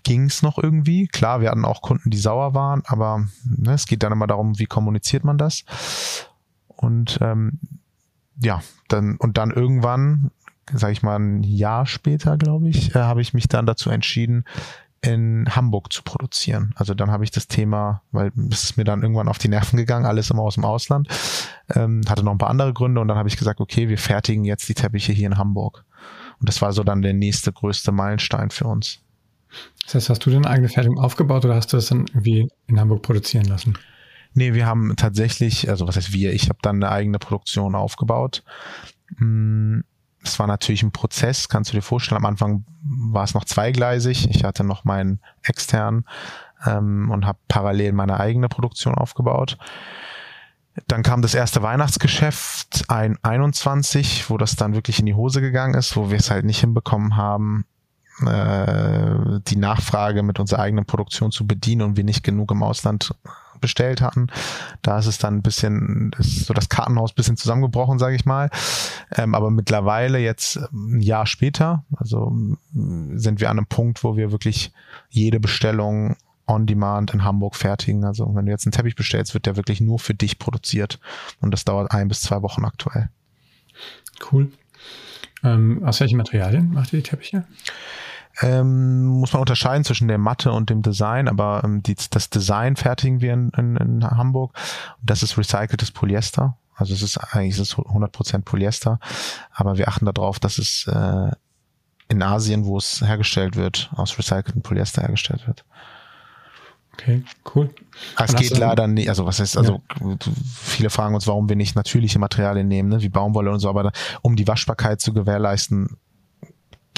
[0.03, 1.07] ging es noch irgendwie.
[1.07, 4.59] Klar, wir hatten auch Kunden, die sauer waren, aber ne, es geht dann immer darum,
[4.59, 5.65] wie kommuniziert man das.
[6.69, 7.59] Und ähm,
[8.43, 10.31] ja, dann und dann irgendwann,
[10.73, 14.45] sage ich mal ein Jahr später, glaube ich, äh, habe ich mich dann dazu entschieden,
[15.03, 16.75] in Hamburg zu produzieren.
[16.77, 19.79] Also dann habe ich das Thema, weil es ist mir dann irgendwann auf die Nerven
[19.79, 21.09] gegangen, alles immer aus dem Ausland,
[21.75, 24.45] ähm, hatte noch ein paar andere Gründe und dann habe ich gesagt, okay, wir fertigen
[24.45, 25.85] jetzt die Teppiche hier in Hamburg.
[26.39, 29.01] Und das war so dann der nächste größte Meilenstein für uns.
[29.85, 32.79] Das heißt, hast du deine eigene Fertigung aufgebaut oder hast du das dann irgendwie in
[32.79, 33.75] Hamburg produzieren lassen?
[34.35, 38.45] Nee, wir haben tatsächlich, also was heißt wir, ich habe dann eine eigene Produktion aufgebaut.
[39.17, 39.83] Hm,
[40.23, 42.19] es war natürlich ein Prozess, kannst du dir vorstellen.
[42.19, 44.29] Am Anfang war es noch zweigleisig.
[44.31, 46.05] Ich hatte noch meinen externen
[46.67, 49.57] ähm, und habe parallel meine eigene Produktion aufgebaut.
[50.87, 55.75] Dann kam das erste Weihnachtsgeschäft ein 21, wo das dann wirklich in die Hose gegangen
[55.75, 57.65] ist, wo wir es halt nicht hinbekommen haben,
[58.27, 63.15] äh, die Nachfrage mit unserer eigenen Produktion zu bedienen und wir nicht genug im Ausland
[63.61, 64.29] bestellt hatten.
[64.83, 68.25] Da ist es dann ein bisschen, ist so das Kartenhaus ein bisschen zusammengebrochen, sage ich
[68.25, 68.51] mal.
[69.15, 72.33] Ähm, aber mittlerweile jetzt ein Jahr später, also
[72.73, 74.73] sind wir an einem Punkt, wo wir wirklich
[75.09, 78.05] jede Bestellung on demand in Hamburg fertigen.
[78.05, 80.99] Also wenn du jetzt einen Teppich bestellst, wird der wirklich nur für dich produziert.
[81.41, 83.09] Und das dauert ein bis zwei Wochen aktuell.
[84.31, 84.51] Cool.
[85.43, 87.45] Ähm, aus welchen Materialien macht ihr die Teppiche?
[88.43, 92.77] Ähm, muss man unterscheiden zwischen der Matte und dem Design, aber ähm, die, das Design
[92.77, 94.55] fertigen wir in, in, in Hamburg.
[95.03, 96.57] Das ist recyceltes Polyester.
[96.75, 98.99] Also es ist eigentlich es ist 100% Polyester,
[99.53, 101.31] aber wir achten darauf, dass es äh,
[102.09, 105.65] in Asien, wo es hergestellt wird, aus recyceltem Polyester hergestellt wird.
[106.95, 107.23] Okay,
[107.55, 107.71] cool.
[108.19, 110.17] Es geht leider nicht, also was heißt, also ja.
[110.63, 113.85] viele fragen uns, warum wir nicht natürliche Materialien nehmen, ne, wie Baumwolle und so, aber
[113.85, 115.97] da, um die Waschbarkeit zu gewährleisten,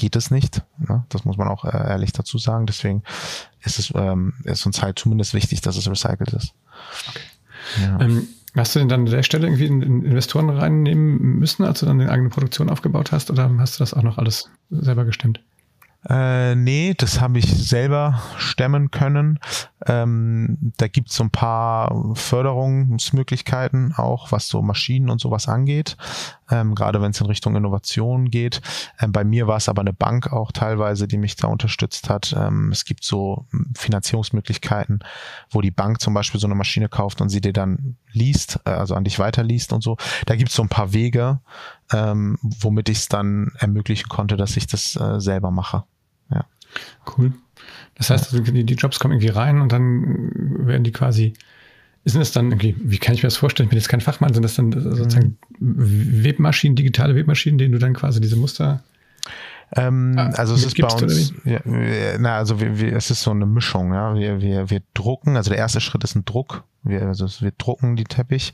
[0.03, 0.63] geht es nicht.
[0.79, 1.05] Ne?
[1.07, 2.65] Das muss man auch äh, ehrlich dazu sagen.
[2.65, 3.03] Deswegen
[3.61, 6.53] ist es ähm, ist uns halt zumindest wichtig, dass es recycelt ist.
[7.07, 7.19] Okay.
[7.81, 8.01] Ja.
[8.01, 11.99] Ähm, hast du denn dann an der Stelle irgendwie Investoren reinnehmen müssen, als du dann
[11.99, 15.39] die eigene Produktion aufgebaut hast, oder hast du das auch noch alles selber gestimmt?
[16.09, 19.39] Äh, nee, das habe ich selber stemmen können.
[19.85, 25.95] Ähm, da gibt es so ein paar Förderungsmöglichkeiten auch, was so Maschinen und sowas angeht,
[26.53, 28.61] ähm, gerade wenn es in Richtung Innovation geht.
[28.99, 32.35] Ähm, bei mir war es aber eine Bank auch teilweise, die mich da unterstützt hat.
[32.37, 34.99] Ähm, es gibt so Finanzierungsmöglichkeiten,
[35.49, 38.69] wo die Bank zum Beispiel so eine Maschine kauft und sie dir dann liest, äh,
[38.69, 39.97] also an dich weiterliest und so.
[40.27, 41.39] Da gibt es so ein paar Wege,
[41.91, 45.83] ähm, womit ich es dann ermöglichen konnte, dass ich das äh, selber mache.
[46.29, 46.45] Ja.
[47.17, 47.33] Cool.
[47.95, 50.31] Das heißt, also die Jobs kommen irgendwie rein und dann
[50.67, 51.33] werden die quasi
[52.05, 53.67] sind es dann irgendwie, wie kann ich mir das vorstellen?
[53.67, 56.23] Ich bin jetzt kein Fachmann, sind das dann sozusagen mhm.
[56.23, 58.83] Webmaschinen, digitale Webmaschinen, denen du dann quasi diese Muster
[59.75, 61.59] ähm, ah, also es ist bei uns, ja,
[62.19, 64.13] na, also wir, wir, es ist so eine Mischung, ja.
[64.15, 66.63] Wir, wir, wir drucken, also der erste Schritt ist ein Druck.
[66.83, 68.53] Wir, also wir drucken die Teppich.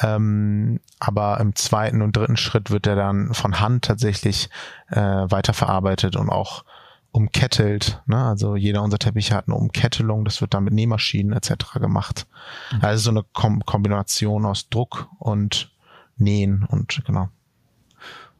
[0.00, 4.50] Ähm, aber im zweiten und dritten Schritt wird der dann von Hand tatsächlich
[4.90, 6.64] äh, weiterverarbeitet und auch
[7.12, 8.02] umkettelt.
[8.06, 8.16] Ne?
[8.16, 11.74] Also jeder unserer Teppiche hat eine Umkettelung, das wird dann mit Nähmaschinen etc.
[11.74, 12.26] gemacht.
[12.72, 12.78] Mhm.
[12.82, 15.70] Also so eine Kom Kombination aus Druck und
[16.16, 17.28] Nähen und genau.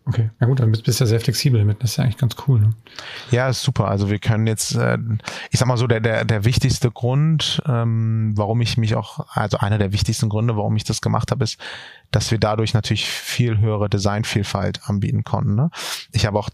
[0.04, 1.82] Okay, na gut, dann bist du ja sehr flexibel damit.
[1.82, 2.60] Das ist ja eigentlich ganz cool.
[2.60, 2.70] Ne?
[3.30, 3.86] Ja, ist super.
[3.86, 4.98] Also wir können jetzt, äh,
[5.50, 9.58] ich sag mal so, der, der, der wichtigste Grund, ähm, warum ich mich auch, also
[9.58, 11.56] einer der wichtigsten Gründe, warum ich das gemacht habe, ist,
[12.10, 15.54] dass wir dadurch natürlich viel höhere Designvielfalt anbieten konnten.
[15.54, 15.70] Ne?
[16.10, 16.50] Ich habe auch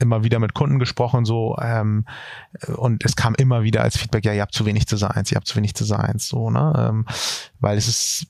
[0.00, 2.06] immer wieder mit Kunden gesprochen, so ähm,
[2.76, 5.46] und es kam immer wieder als Feedback, ja, ihr habt zu wenig Designs, ihr habt
[5.46, 6.72] zu wenig Designs, so, ne?
[6.76, 7.06] Ähm,
[7.60, 8.26] weil es ist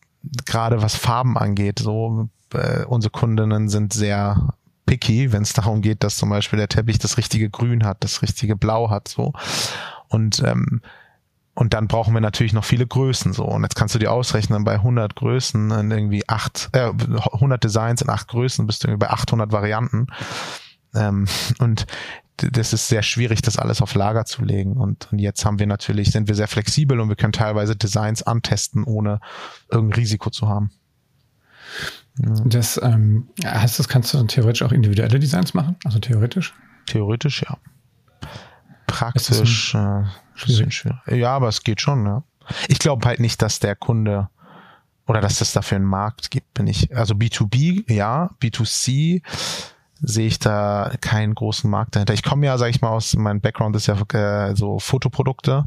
[0.47, 4.55] gerade was Farben angeht, so äh, unsere Kundinnen sind sehr
[4.87, 8.23] picky, wenn es darum geht, dass zum Beispiel der Teppich das richtige Grün hat, das
[8.23, 9.33] richtige Blau hat, so.
[10.09, 10.81] Und ähm,
[11.55, 13.45] und dann brauchen wir natürlich noch viele Größen so.
[13.45, 16.91] Und jetzt kannst du dir ausrechnen, bei 100 Größen in irgendwie acht, äh,
[17.33, 20.07] 100 Designs in acht Größen bist du irgendwie bei 800 Varianten.
[20.95, 21.27] Ähm,
[21.59, 21.87] und
[22.51, 24.73] das ist sehr schwierig, das alles auf Lager zu legen.
[24.77, 28.23] Und, und jetzt haben wir natürlich, sind wir sehr flexibel und wir können teilweise Designs
[28.23, 29.21] antesten, ohne
[29.71, 30.71] irgendein Risiko zu haben.
[32.17, 35.77] Das ähm, heißt, das kannst du dann theoretisch auch individuelle Designs machen?
[35.85, 36.55] Also theoretisch?
[36.87, 37.57] Theoretisch, ja.
[38.87, 40.99] Praktisch ein, äh, bisschen schwierig.
[41.07, 42.25] Ja, aber es geht schon, ja.
[42.69, 44.29] Ich glaube halt nicht, dass der Kunde
[45.07, 46.95] oder dass es dafür einen Markt gibt, bin ich.
[46.97, 49.23] Also B2B, ja, B2C
[50.03, 52.15] sehe ich da keinen großen Markt dahinter.
[52.15, 55.67] Ich komme ja, sage ich mal, aus mein Background ist ja äh, so Fotoprodukte,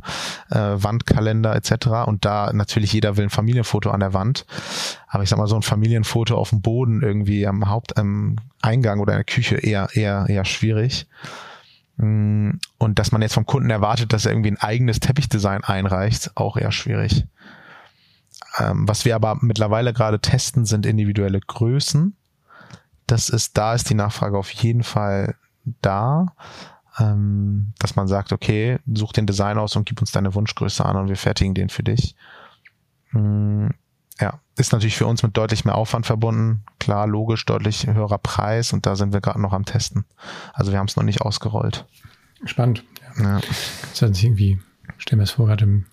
[0.50, 2.06] äh, Wandkalender etc.
[2.06, 4.46] Und da natürlich jeder will ein Familienfoto an der Wand,
[5.08, 9.00] aber ich sag mal so ein Familienfoto auf dem Boden irgendwie am Haupt am Eingang
[9.00, 11.08] oder in der Küche eher eher eher schwierig.
[11.98, 16.32] Mm, und dass man jetzt vom Kunden erwartet, dass er irgendwie ein eigenes Teppichdesign einreicht,
[16.36, 17.26] auch eher schwierig.
[18.58, 22.16] Ähm, was wir aber mittlerweile gerade testen, sind individuelle Größen.
[23.08, 25.36] Das ist, da ist die Nachfrage auf jeden Fall
[25.82, 26.36] da,
[27.00, 30.96] ähm, dass man sagt, okay, such den Design aus und gib uns deine Wunschgröße an
[30.96, 32.16] und wir fertigen den für dich.
[33.12, 33.68] Mm,
[34.20, 36.64] ja, ist natürlich für uns mit deutlich mehr Aufwand verbunden.
[36.80, 40.06] Klar, logisch, deutlich höherer Preis und da sind wir gerade noch am Testen.
[40.54, 41.86] Also wir haben es noch nicht ausgerollt.
[42.46, 42.84] Spannend.
[43.18, 43.38] Ja.
[43.38, 43.42] ja.
[44.00, 44.60] Das nicht irgendwie,
[44.98, 45.86] stell mir das vor, gerade im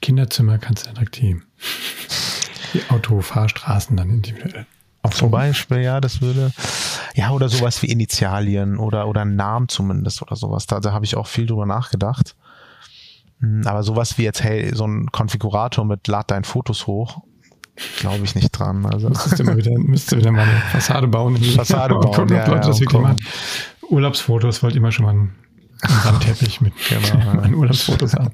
[0.00, 1.40] Kinderzimmer kannst du direkt die,
[2.74, 4.66] die Autofahrstraßen dann individuell
[5.02, 6.52] auch Zum Beispiel, ja, das würde,
[7.14, 10.66] ja, oder sowas wie Initialien oder, oder Namen zumindest oder sowas.
[10.66, 12.36] Da, da habe ich auch viel drüber nachgedacht.
[13.40, 17.22] Hm, aber sowas wie jetzt, hey, so ein Konfigurator mit lad dein Fotos hoch,
[17.98, 18.86] glaube ich nicht dran.
[18.86, 19.08] Also.
[19.08, 21.36] Müsstest du, wieder, müsstest du wieder mal eine Fassade bauen.
[21.56, 23.16] Fassade bauen, gucken, ja, Leute das wirklich machen.
[23.90, 25.34] Urlaubsfotos wollte immer schon mal einen,
[25.82, 28.30] einen Sandteppich mit genau, meinen Urlaubsfotos haben.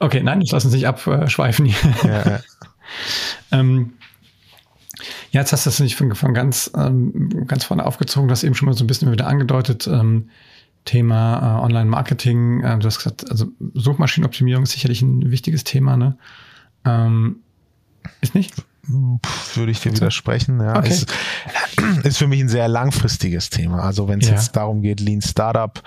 [0.00, 1.94] Okay, nein, das lassen sich abschweifen hier.
[2.02, 2.40] Ja, ja.
[3.52, 3.92] ähm,
[5.30, 8.44] ja, jetzt hast du das nicht von, von ganz, ähm, ganz vorne aufgezogen, du hast
[8.44, 10.30] eben schon mal so ein bisschen wieder angedeutet, ähm,
[10.86, 12.62] Thema äh, Online-Marketing.
[12.62, 16.16] Äh, du hast gesagt, also Suchmaschinenoptimierung ist sicherlich ein wichtiges Thema, ne?
[16.84, 17.40] Ähm,
[18.22, 18.54] ist nicht?
[18.88, 20.60] Würde ich dir widersprechen.
[20.60, 20.90] Ja, okay.
[20.90, 21.12] ist,
[22.04, 23.82] ist für mich ein sehr langfristiges Thema.
[23.82, 24.34] Also wenn es ja.
[24.34, 25.82] jetzt darum geht, Lean Startup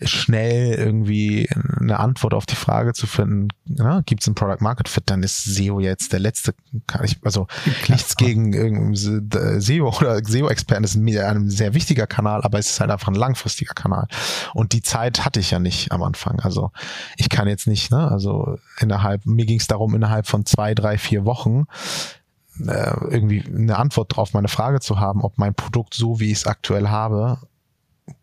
[0.00, 1.48] schnell irgendwie
[1.80, 5.22] eine Antwort auf die Frage zu finden, ja, gibt es ein Product Market Fit, dann
[5.22, 6.54] ist SEO jetzt der letzte,
[6.86, 7.46] kann ich, also
[7.82, 7.96] Klar.
[7.96, 13.08] nichts gegen SEO oder SEO-Experten ist ein sehr wichtiger Kanal, aber es ist halt einfach
[13.08, 14.06] ein langfristiger Kanal.
[14.54, 16.40] Und die Zeit hatte ich ja nicht am Anfang.
[16.40, 16.70] Also
[17.16, 20.96] ich kann jetzt nicht, ne, also innerhalb, mir ging es darum, innerhalb von zwei, drei,
[20.96, 21.66] vier Wochen
[22.66, 26.38] äh, irgendwie eine Antwort drauf meine Frage zu haben, ob mein Produkt so, wie ich
[26.38, 27.38] es aktuell habe,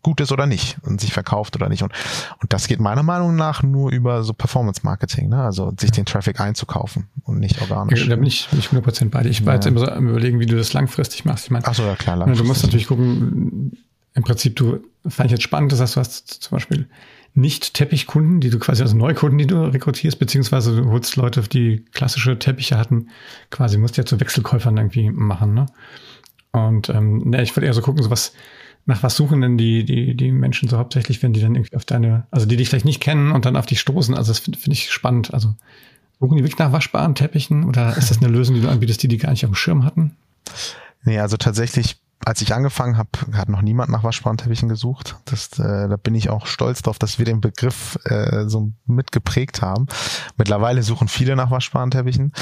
[0.02, 1.82] gut ist oder nicht und sich verkauft oder nicht.
[1.82, 1.92] Und,
[2.40, 5.42] und das geht meiner Meinung nach nur über so Performance Marketing, ne?
[5.42, 8.02] also sich den Traffic einzukaufen und nicht organisch.
[8.02, 9.30] Ja, da bin ich, bin ich 100% bei dir.
[9.30, 9.56] Ich war ja.
[9.56, 11.46] jetzt immer so am überlegen, wie du das langfristig machst.
[11.46, 12.24] Ich meine, Ach so, ja klar.
[12.26, 13.76] Du musst natürlich gucken,
[14.14, 16.88] im Prinzip, du fand ich jetzt spannend, dass du hast zum Beispiel
[17.36, 21.84] nicht Teppichkunden, die du quasi, also Neukunden, die du rekrutierst, beziehungsweise du holst Leute, die
[21.92, 23.10] klassische Teppiche hatten,
[23.50, 25.66] quasi musst du ja zu Wechselkäufern irgendwie machen, ne?
[26.52, 28.32] Und ähm, ne, ich würde eher so gucken, so was,
[28.86, 31.84] nach was suchen denn die, die, die Menschen so hauptsächlich, wenn die dann irgendwie auf
[31.84, 34.14] deine, also die dich vielleicht nicht kennen und dann auf dich stoßen.
[34.14, 35.34] Also das finde find ich spannend.
[35.34, 35.54] Also
[36.18, 39.08] suchen die wirklich nach waschbaren Teppichen oder ist das eine Lösung, die du anbietest, die
[39.08, 40.16] die gar nicht auf dem Schirm hatten?
[41.04, 45.16] Nee, also tatsächlich als ich angefangen habe, hat noch niemand nach waschbaren Teppichen gesucht.
[45.26, 49.62] Das, äh, da bin ich auch stolz drauf, dass wir den Begriff äh, so mitgeprägt
[49.62, 49.86] haben.
[50.36, 52.32] Mittlerweile suchen viele nach waschbaren Teppichen.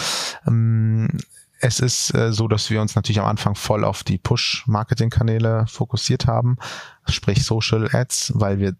[0.47, 1.09] Ähm,
[1.61, 6.27] es ist äh, so, dass wir uns natürlich am Anfang voll auf die Push-Marketing-Kanäle fokussiert
[6.27, 6.57] haben,
[7.07, 8.77] sprich Social Ads, weil wir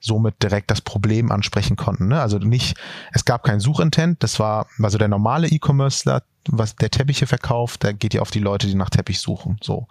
[0.00, 2.08] somit direkt das Problem ansprechen konnten.
[2.08, 2.20] Ne?
[2.20, 2.76] Also nicht,
[3.12, 7.94] es gab kein Suchintent, das war, also der normale E-Commercer, was der Teppiche verkauft, der
[7.94, 9.56] geht ja auf die Leute, die nach Teppich suchen.
[9.62, 9.86] So.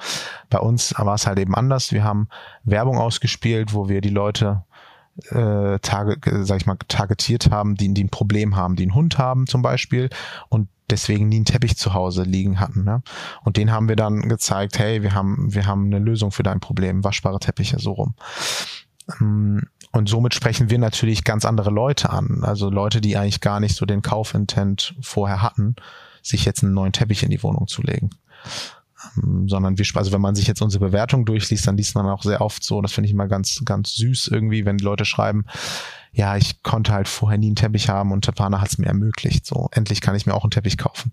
[0.50, 1.92] Bei uns war es halt eben anders.
[1.92, 2.28] Wir haben
[2.64, 4.64] Werbung ausgespielt, wo wir die Leute
[5.30, 9.18] äh, tage, sag ich mal, targetiert haben, die, die ein Problem haben, die einen Hund
[9.18, 10.10] haben zum Beispiel
[10.50, 12.84] und deswegen nie einen Teppich zu Hause liegen hatten.
[12.84, 13.02] Ne?
[13.44, 16.60] Und den haben wir dann gezeigt, hey, wir haben, wir haben eine Lösung für dein
[16.60, 18.16] Problem, waschbare Teppiche, so rum.
[19.20, 22.44] Ähm, und somit sprechen wir natürlich ganz andere Leute an.
[22.44, 25.76] Also Leute, die eigentlich gar nicht so den Kaufintent vorher hatten,
[26.22, 28.10] sich jetzt einen neuen Teppich in die Wohnung zu legen.
[29.18, 32.24] Ähm, sondern wir, also wenn man sich jetzt unsere Bewertung durchliest, dann liest man auch
[32.24, 35.46] sehr oft so, das finde ich immer ganz, ganz süß irgendwie, wenn Leute schreiben,
[36.16, 39.48] ja, ich konnte halt vorher nie einen Teppich haben und Tapana hat es mir ermöglicht.
[39.48, 41.12] So, endlich kann ich mir auch einen Teppich kaufen.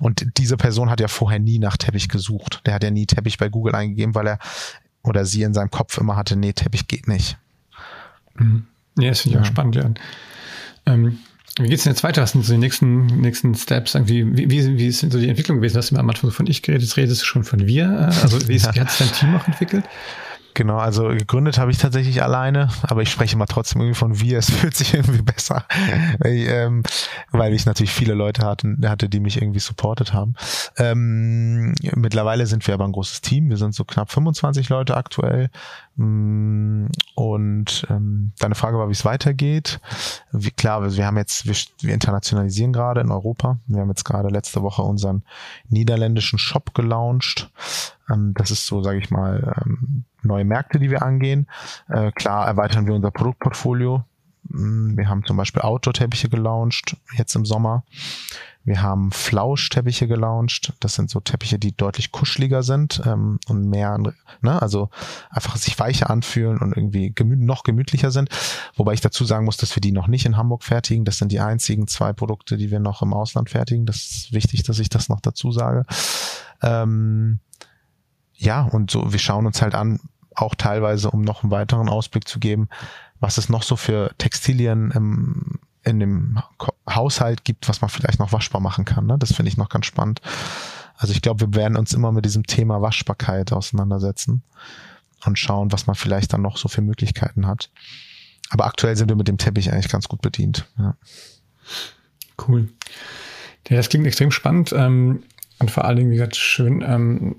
[0.00, 2.62] Und diese Person hat ja vorher nie nach Teppich gesucht.
[2.64, 4.38] Der hat ja nie Teppich bei Google eingegeben, weil er
[5.02, 7.38] oder sie in seinem Kopf immer hatte, nee, Teppich geht nicht.
[8.36, 8.66] Mhm.
[8.98, 9.48] Ja, das finde ich ja.
[9.48, 9.90] auch spannend, ja.
[10.86, 11.18] Ähm,
[11.58, 12.22] wie geht's denn jetzt weiter?
[12.22, 13.94] Was sind so die nächsten, nächsten Steps?
[13.94, 15.76] Wie, wie, wie ist denn so die Entwicklung gewesen?
[15.76, 17.84] Hast du am Anfang von ich geredet, jetzt redest du schon von wir.
[17.84, 19.84] Äh, also wie, ist, wie hat sich dein Team auch entwickelt?
[20.54, 24.38] Genau, also gegründet habe ich tatsächlich alleine, aber ich spreche mal trotzdem irgendwie von wir.
[24.38, 25.64] Es fühlt sich irgendwie besser,
[26.18, 26.82] weil, ähm,
[27.30, 30.34] weil ich natürlich viele Leute hatte, hatte, die mich irgendwie supportet haben.
[30.76, 33.48] Ähm, mittlerweile sind wir aber ein großes Team.
[33.48, 35.50] Wir sind so knapp 25 Leute aktuell.
[35.96, 39.80] Mm, und ähm, deine Frage war, wie es weitergeht.
[40.32, 41.54] Wie, klar, wir haben jetzt, wir,
[41.86, 43.58] wir internationalisieren gerade in Europa.
[43.66, 45.22] Wir haben jetzt gerade letzte Woche unseren
[45.68, 47.50] niederländischen Shop gelauncht.
[48.10, 51.46] Ähm, das ist so, sage ich mal, ähm, neue Märkte, die wir angehen.
[51.88, 54.04] Äh, klar erweitern wir unser Produktportfolio.
[54.44, 57.84] Mm, wir haben zum Beispiel Outdoor-Teppiche gelauncht, jetzt im Sommer.
[58.62, 60.74] Wir haben Flauschteppiche gelauncht.
[60.80, 63.96] Das sind so Teppiche, die deutlich kuscheliger sind ähm, und mehr,
[64.42, 64.90] ne, also
[65.30, 68.28] einfach sich weicher anfühlen und irgendwie gemü noch gemütlicher sind.
[68.76, 71.06] Wobei ich dazu sagen muss, dass wir die noch nicht in Hamburg fertigen.
[71.06, 73.86] Das sind die einzigen zwei Produkte, die wir noch im Ausland fertigen.
[73.86, 75.86] Das ist wichtig, dass ich das noch dazu sage.
[76.60, 77.40] Ähm,
[78.34, 80.00] ja, und so, wir schauen uns halt an,
[80.40, 82.68] auch teilweise, um noch einen weiteren Ausblick zu geben,
[83.20, 86.38] was es noch so für Textilien im, in dem
[86.88, 89.06] Haushalt gibt, was man vielleicht noch waschbar machen kann.
[89.06, 89.18] Ne?
[89.18, 90.20] Das finde ich noch ganz spannend.
[90.96, 94.42] Also ich glaube, wir werden uns immer mit diesem Thema Waschbarkeit auseinandersetzen
[95.24, 97.70] und schauen, was man vielleicht dann noch so für Möglichkeiten hat.
[98.50, 100.66] Aber aktuell sind wir mit dem Teppich eigentlich ganz gut bedient.
[100.78, 100.96] Ja.
[102.46, 102.68] Cool.
[103.68, 104.72] Ja, das klingt extrem spannend.
[104.72, 105.22] Ähm,
[105.60, 107.36] und vor allen Dingen, wie gesagt, schön, ähm,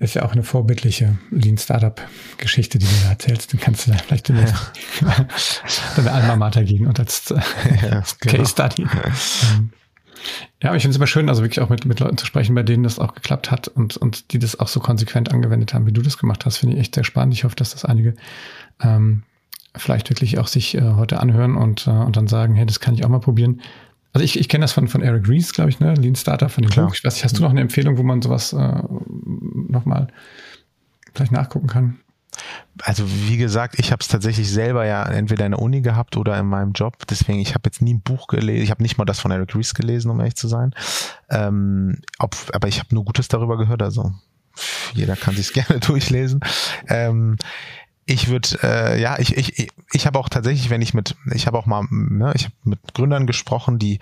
[0.00, 2.00] ist ja auch eine vorbildliche Lean Startup
[2.36, 3.52] Geschichte, die du da erzählst.
[3.52, 4.44] Dann kannst du da vielleicht in ja.
[5.96, 7.36] deine Alma Mater gehen und als äh,
[7.82, 8.36] ja, genau.
[8.36, 8.86] Case Study.
[9.56, 9.70] Ähm,
[10.62, 12.54] ja, aber ich finde es immer schön, also wirklich auch mit, mit Leuten zu sprechen,
[12.54, 15.86] bei denen das auch geklappt hat und, und die das auch so konsequent angewendet haben,
[15.86, 17.34] wie du das gemacht hast, finde ich echt sehr spannend.
[17.34, 18.14] Ich hoffe, dass das einige
[18.80, 19.24] ähm,
[19.76, 22.94] vielleicht wirklich auch sich äh, heute anhören und, äh, und dann sagen, hey, das kann
[22.94, 23.62] ich auch mal probieren.
[24.12, 25.94] Also ich, ich kenne das von, von Eric Rees, glaube ich, ne?
[25.94, 26.86] Lean Startup von dem Klar.
[26.86, 26.94] Buch.
[26.94, 28.82] Ich weiß nicht, hast du noch eine Empfehlung, wo man sowas äh,
[29.68, 30.08] nochmal
[31.14, 31.98] vielleicht nachgucken kann?
[32.82, 36.38] Also wie gesagt, ich habe es tatsächlich selber ja entweder in der Uni gehabt oder
[36.38, 37.06] in meinem Job.
[37.08, 38.62] Deswegen, ich habe jetzt nie ein Buch gelesen.
[38.62, 40.74] Ich habe nicht mal das von Eric Rees gelesen, um ehrlich zu sein.
[41.30, 43.82] Ähm, ob, aber ich habe nur Gutes darüber gehört.
[43.82, 44.12] Also
[44.94, 46.40] jeder kann sich gerne durchlesen.
[46.88, 47.36] Ähm,
[48.04, 51.58] ich würde, äh, ja, ich, ich, ich habe auch tatsächlich, wenn ich mit, ich habe
[51.58, 54.00] auch mal, ne, ich habe mit Gründern gesprochen, die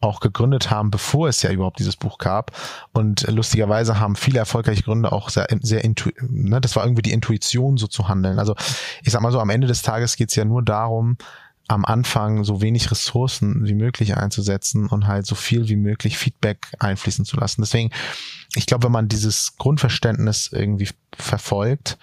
[0.00, 2.52] auch gegründet haben, bevor es ja überhaupt dieses Buch gab.
[2.92, 7.12] Und lustigerweise haben viele erfolgreiche Gründer auch sehr, sehr intu ne, das war irgendwie die
[7.12, 8.38] Intuition, so zu handeln.
[8.38, 8.54] Also
[9.02, 11.16] ich sag mal so, am Ende des Tages geht's ja nur darum,
[11.68, 16.68] am Anfang so wenig Ressourcen wie möglich einzusetzen und halt so viel wie möglich Feedback
[16.78, 17.62] einfließen zu lassen.
[17.62, 17.90] Deswegen,
[18.54, 21.98] ich glaube, wenn man dieses Grundverständnis irgendwie verfolgt,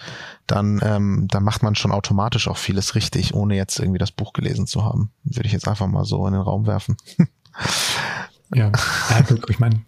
[0.47, 4.33] dann, ähm, dann macht man schon automatisch auch vieles richtig, ohne jetzt irgendwie das Buch
[4.33, 5.11] gelesen zu haben.
[5.23, 6.97] Würde ich jetzt einfach mal so in den Raum werfen.
[8.53, 8.71] ja,
[9.47, 9.81] ich meine,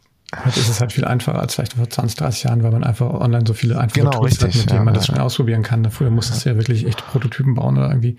[0.44, 3.10] Heute ist es halt viel einfacher als vielleicht vor 20, 30 Jahren, weil man einfach
[3.10, 5.64] online so viele einfache genau, Tools richtig, hat, mit denen ja, man das schnell ausprobieren
[5.64, 5.90] kann.
[5.92, 8.18] Früher musstest du ja wirklich echt Prototypen bauen oder irgendwie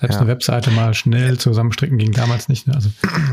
[0.00, 0.20] selbst ja.
[0.20, 2.66] eine Webseite mal schnell zusammenstricken ging damals nicht.
[2.66, 2.74] Ne?
[2.74, 2.90] Also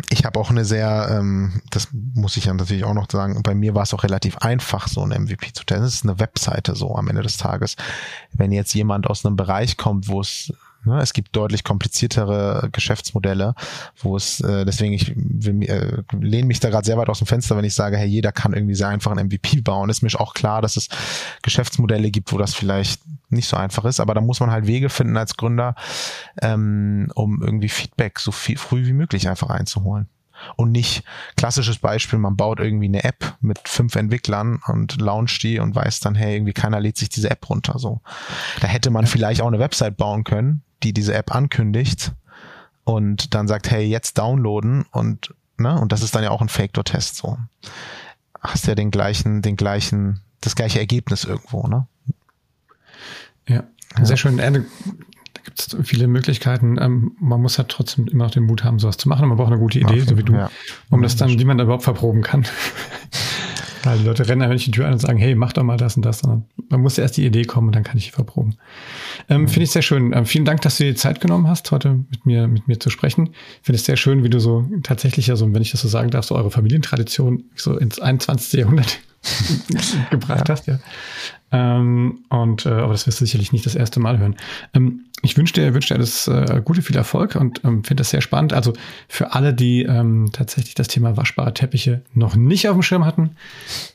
[0.10, 3.54] ich habe auch eine sehr, ähm, das muss ich ja natürlich auch noch sagen, bei
[3.54, 5.86] mir war es auch relativ einfach, so ein MVP zu testen.
[5.86, 7.76] Es ist eine Webseite so am Ende des Tages.
[8.32, 10.54] Wenn jetzt jemand aus einem Bereich kommt, wo es?
[11.02, 13.56] Es gibt deutlich kompliziertere Geschäftsmodelle,
[14.02, 17.28] wo es, äh, deswegen ich will, äh, lehne mich da gerade sehr weit aus dem
[17.28, 19.90] Fenster, wenn ich sage, hey, jeder kann irgendwie sehr einfach ein MVP bauen.
[19.90, 20.90] Ist mir auch klar, dass es
[21.42, 24.90] Geschäftsmodelle gibt, wo das vielleicht nicht so einfach ist, aber da muss man halt Wege
[24.90, 25.76] finden als Gründer,
[26.42, 30.08] ähm, um irgendwie Feedback so viel, früh wie möglich einfach einzuholen
[30.56, 31.04] und nicht
[31.36, 36.00] klassisches Beispiel, man baut irgendwie eine App mit fünf Entwicklern und launcht die und weiß
[36.02, 38.02] dann, hey, irgendwie keiner lädt sich diese App runter, so.
[38.62, 42.12] Da hätte man vielleicht auch eine Website bauen können, die diese App ankündigt
[42.84, 46.50] und dann sagt, hey, jetzt downloaden und, ne, und das ist dann ja auch ein
[46.50, 47.38] Factor-Test, so.
[48.40, 51.88] Hast ja den gleichen, den gleichen, das gleiche Ergebnis irgendwo, ne?
[53.48, 53.64] Ja,
[54.02, 54.40] sehr schön
[55.44, 56.78] gibt es viele Möglichkeiten.
[56.80, 59.28] Ähm, man muss halt trotzdem immer noch den Mut haben, sowas zu machen.
[59.28, 60.50] Man braucht eine gute Idee, so wie du, ja.
[60.90, 62.46] um das dann, wie man da überhaupt verproben kann.
[63.84, 65.78] Weil die Leute rennen einfach nicht die Tür an und sagen, hey, mach doch mal
[65.78, 68.12] das und das, sondern man muss erst die Idee kommen und dann kann ich die
[68.12, 68.56] verproben.
[69.30, 69.48] Ähm, mhm.
[69.48, 70.14] Finde ich sehr schön.
[70.14, 72.80] Ähm, vielen Dank, dass du dir die Zeit genommen hast, heute mit mir, mit mir
[72.80, 73.30] zu sprechen.
[73.62, 76.10] Finde es sehr schön, wie du so tatsächlich ja so, wenn ich das so sagen
[76.10, 78.60] darf, so eure Familientradition so ins 21.
[78.60, 79.00] Jahrhundert
[80.12, 80.54] gebracht ja.
[80.54, 80.80] hast, ja.
[81.52, 84.36] Ähm, und äh, aber das wirst du sicherlich nicht das erste Mal hören.
[84.74, 88.10] Ähm, ich wünsche dir, wünsche dir alles äh, Gute, viel Erfolg und ähm, finde das
[88.10, 88.52] sehr spannend.
[88.52, 88.74] Also
[89.08, 93.38] für alle, die ähm, tatsächlich das Thema waschbare Teppiche noch nicht auf dem Schirm hatten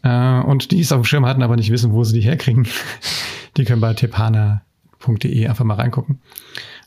[0.02, 2.66] äh, und die es auf dem Schirm hatten, aber nicht wissen, wo sie die herkriegen,
[3.58, 6.18] die können bei tepana.de einfach mal reingucken.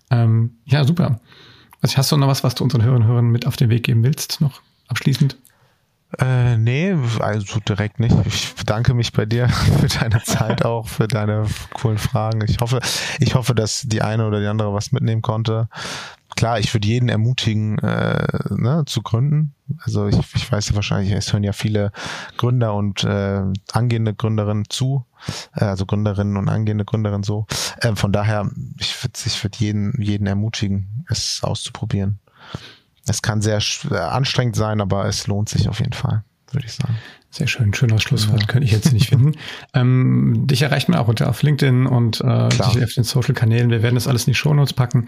[0.10, 1.22] Ähm, ja, super.
[1.82, 4.04] Also hast du noch was, was du unseren Hörern Hörern mit auf den Weg geben
[4.04, 5.38] willst, noch abschließend?
[6.20, 8.16] Äh, nee, also direkt nicht.
[8.26, 9.48] Ich bedanke mich bei dir
[9.80, 12.44] für deine Zeit auch, für deine coolen Fragen.
[12.48, 12.80] Ich hoffe,
[13.20, 15.70] ich hoffe, dass die eine oder die andere was mitnehmen konnte.
[16.36, 19.54] Klar, ich würde jeden ermutigen, äh, ne, zu gründen.
[19.84, 21.92] Also ich, ich weiß ja wahrscheinlich, es hören ja viele
[22.38, 25.06] Gründer und äh, angehende Gründerinnen zu,
[25.56, 27.48] äh, also Gründerinnen und angehende Gründerinnen so.
[27.78, 32.20] Äh, von daher, ich würde ich würd jeden, jeden ermutigen, es auszuprobieren.
[33.08, 33.62] Es kann sehr
[34.12, 36.96] anstrengend sein, aber es lohnt sich auf jeden Fall, würde ich sagen.
[37.34, 38.48] Sehr schön, schöner Schlusswort, ja.
[38.48, 39.34] könnte ich jetzt nicht finden.
[39.74, 43.70] ähm, dich erreicht man auch unter auf LinkedIn und äh, auf den Social-Kanälen.
[43.70, 45.08] Wir werden das alles in die Shownotes packen.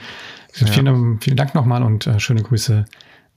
[0.55, 0.67] Ja.
[0.67, 2.85] Vielen, vielen Dank nochmal und äh, schöne Grüße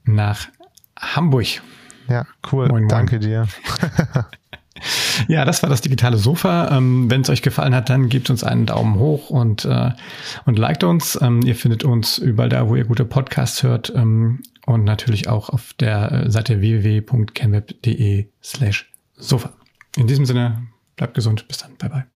[0.04, 0.48] nach
[0.96, 1.62] Hamburg.
[2.08, 2.68] Ja, cool.
[2.68, 2.88] Moin, moin.
[2.88, 3.48] Danke dir.
[5.28, 6.76] Ja, das war das digitale Sofa.
[6.76, 9.90] Ähm, Wenn es euch gefallen hat, dann gebt uns einen Daumen hoch und, äh,
[10.44, 11.18] und liked uns.
[11.20, 15.48] Ähm, ihr findet uns überall da, wo ihr gute Podcasts hört ähm, und natürlich auch
[15.50, 19.52] auf der äh, Seite www.canweb.de slash Sofa.
[19.96, 20.66] In diesem Sinne,
[20.96, 21.48] bleibt gesund.
[21.48, 21.76] Bis dann.
[21.76, 22.15] Bye bye.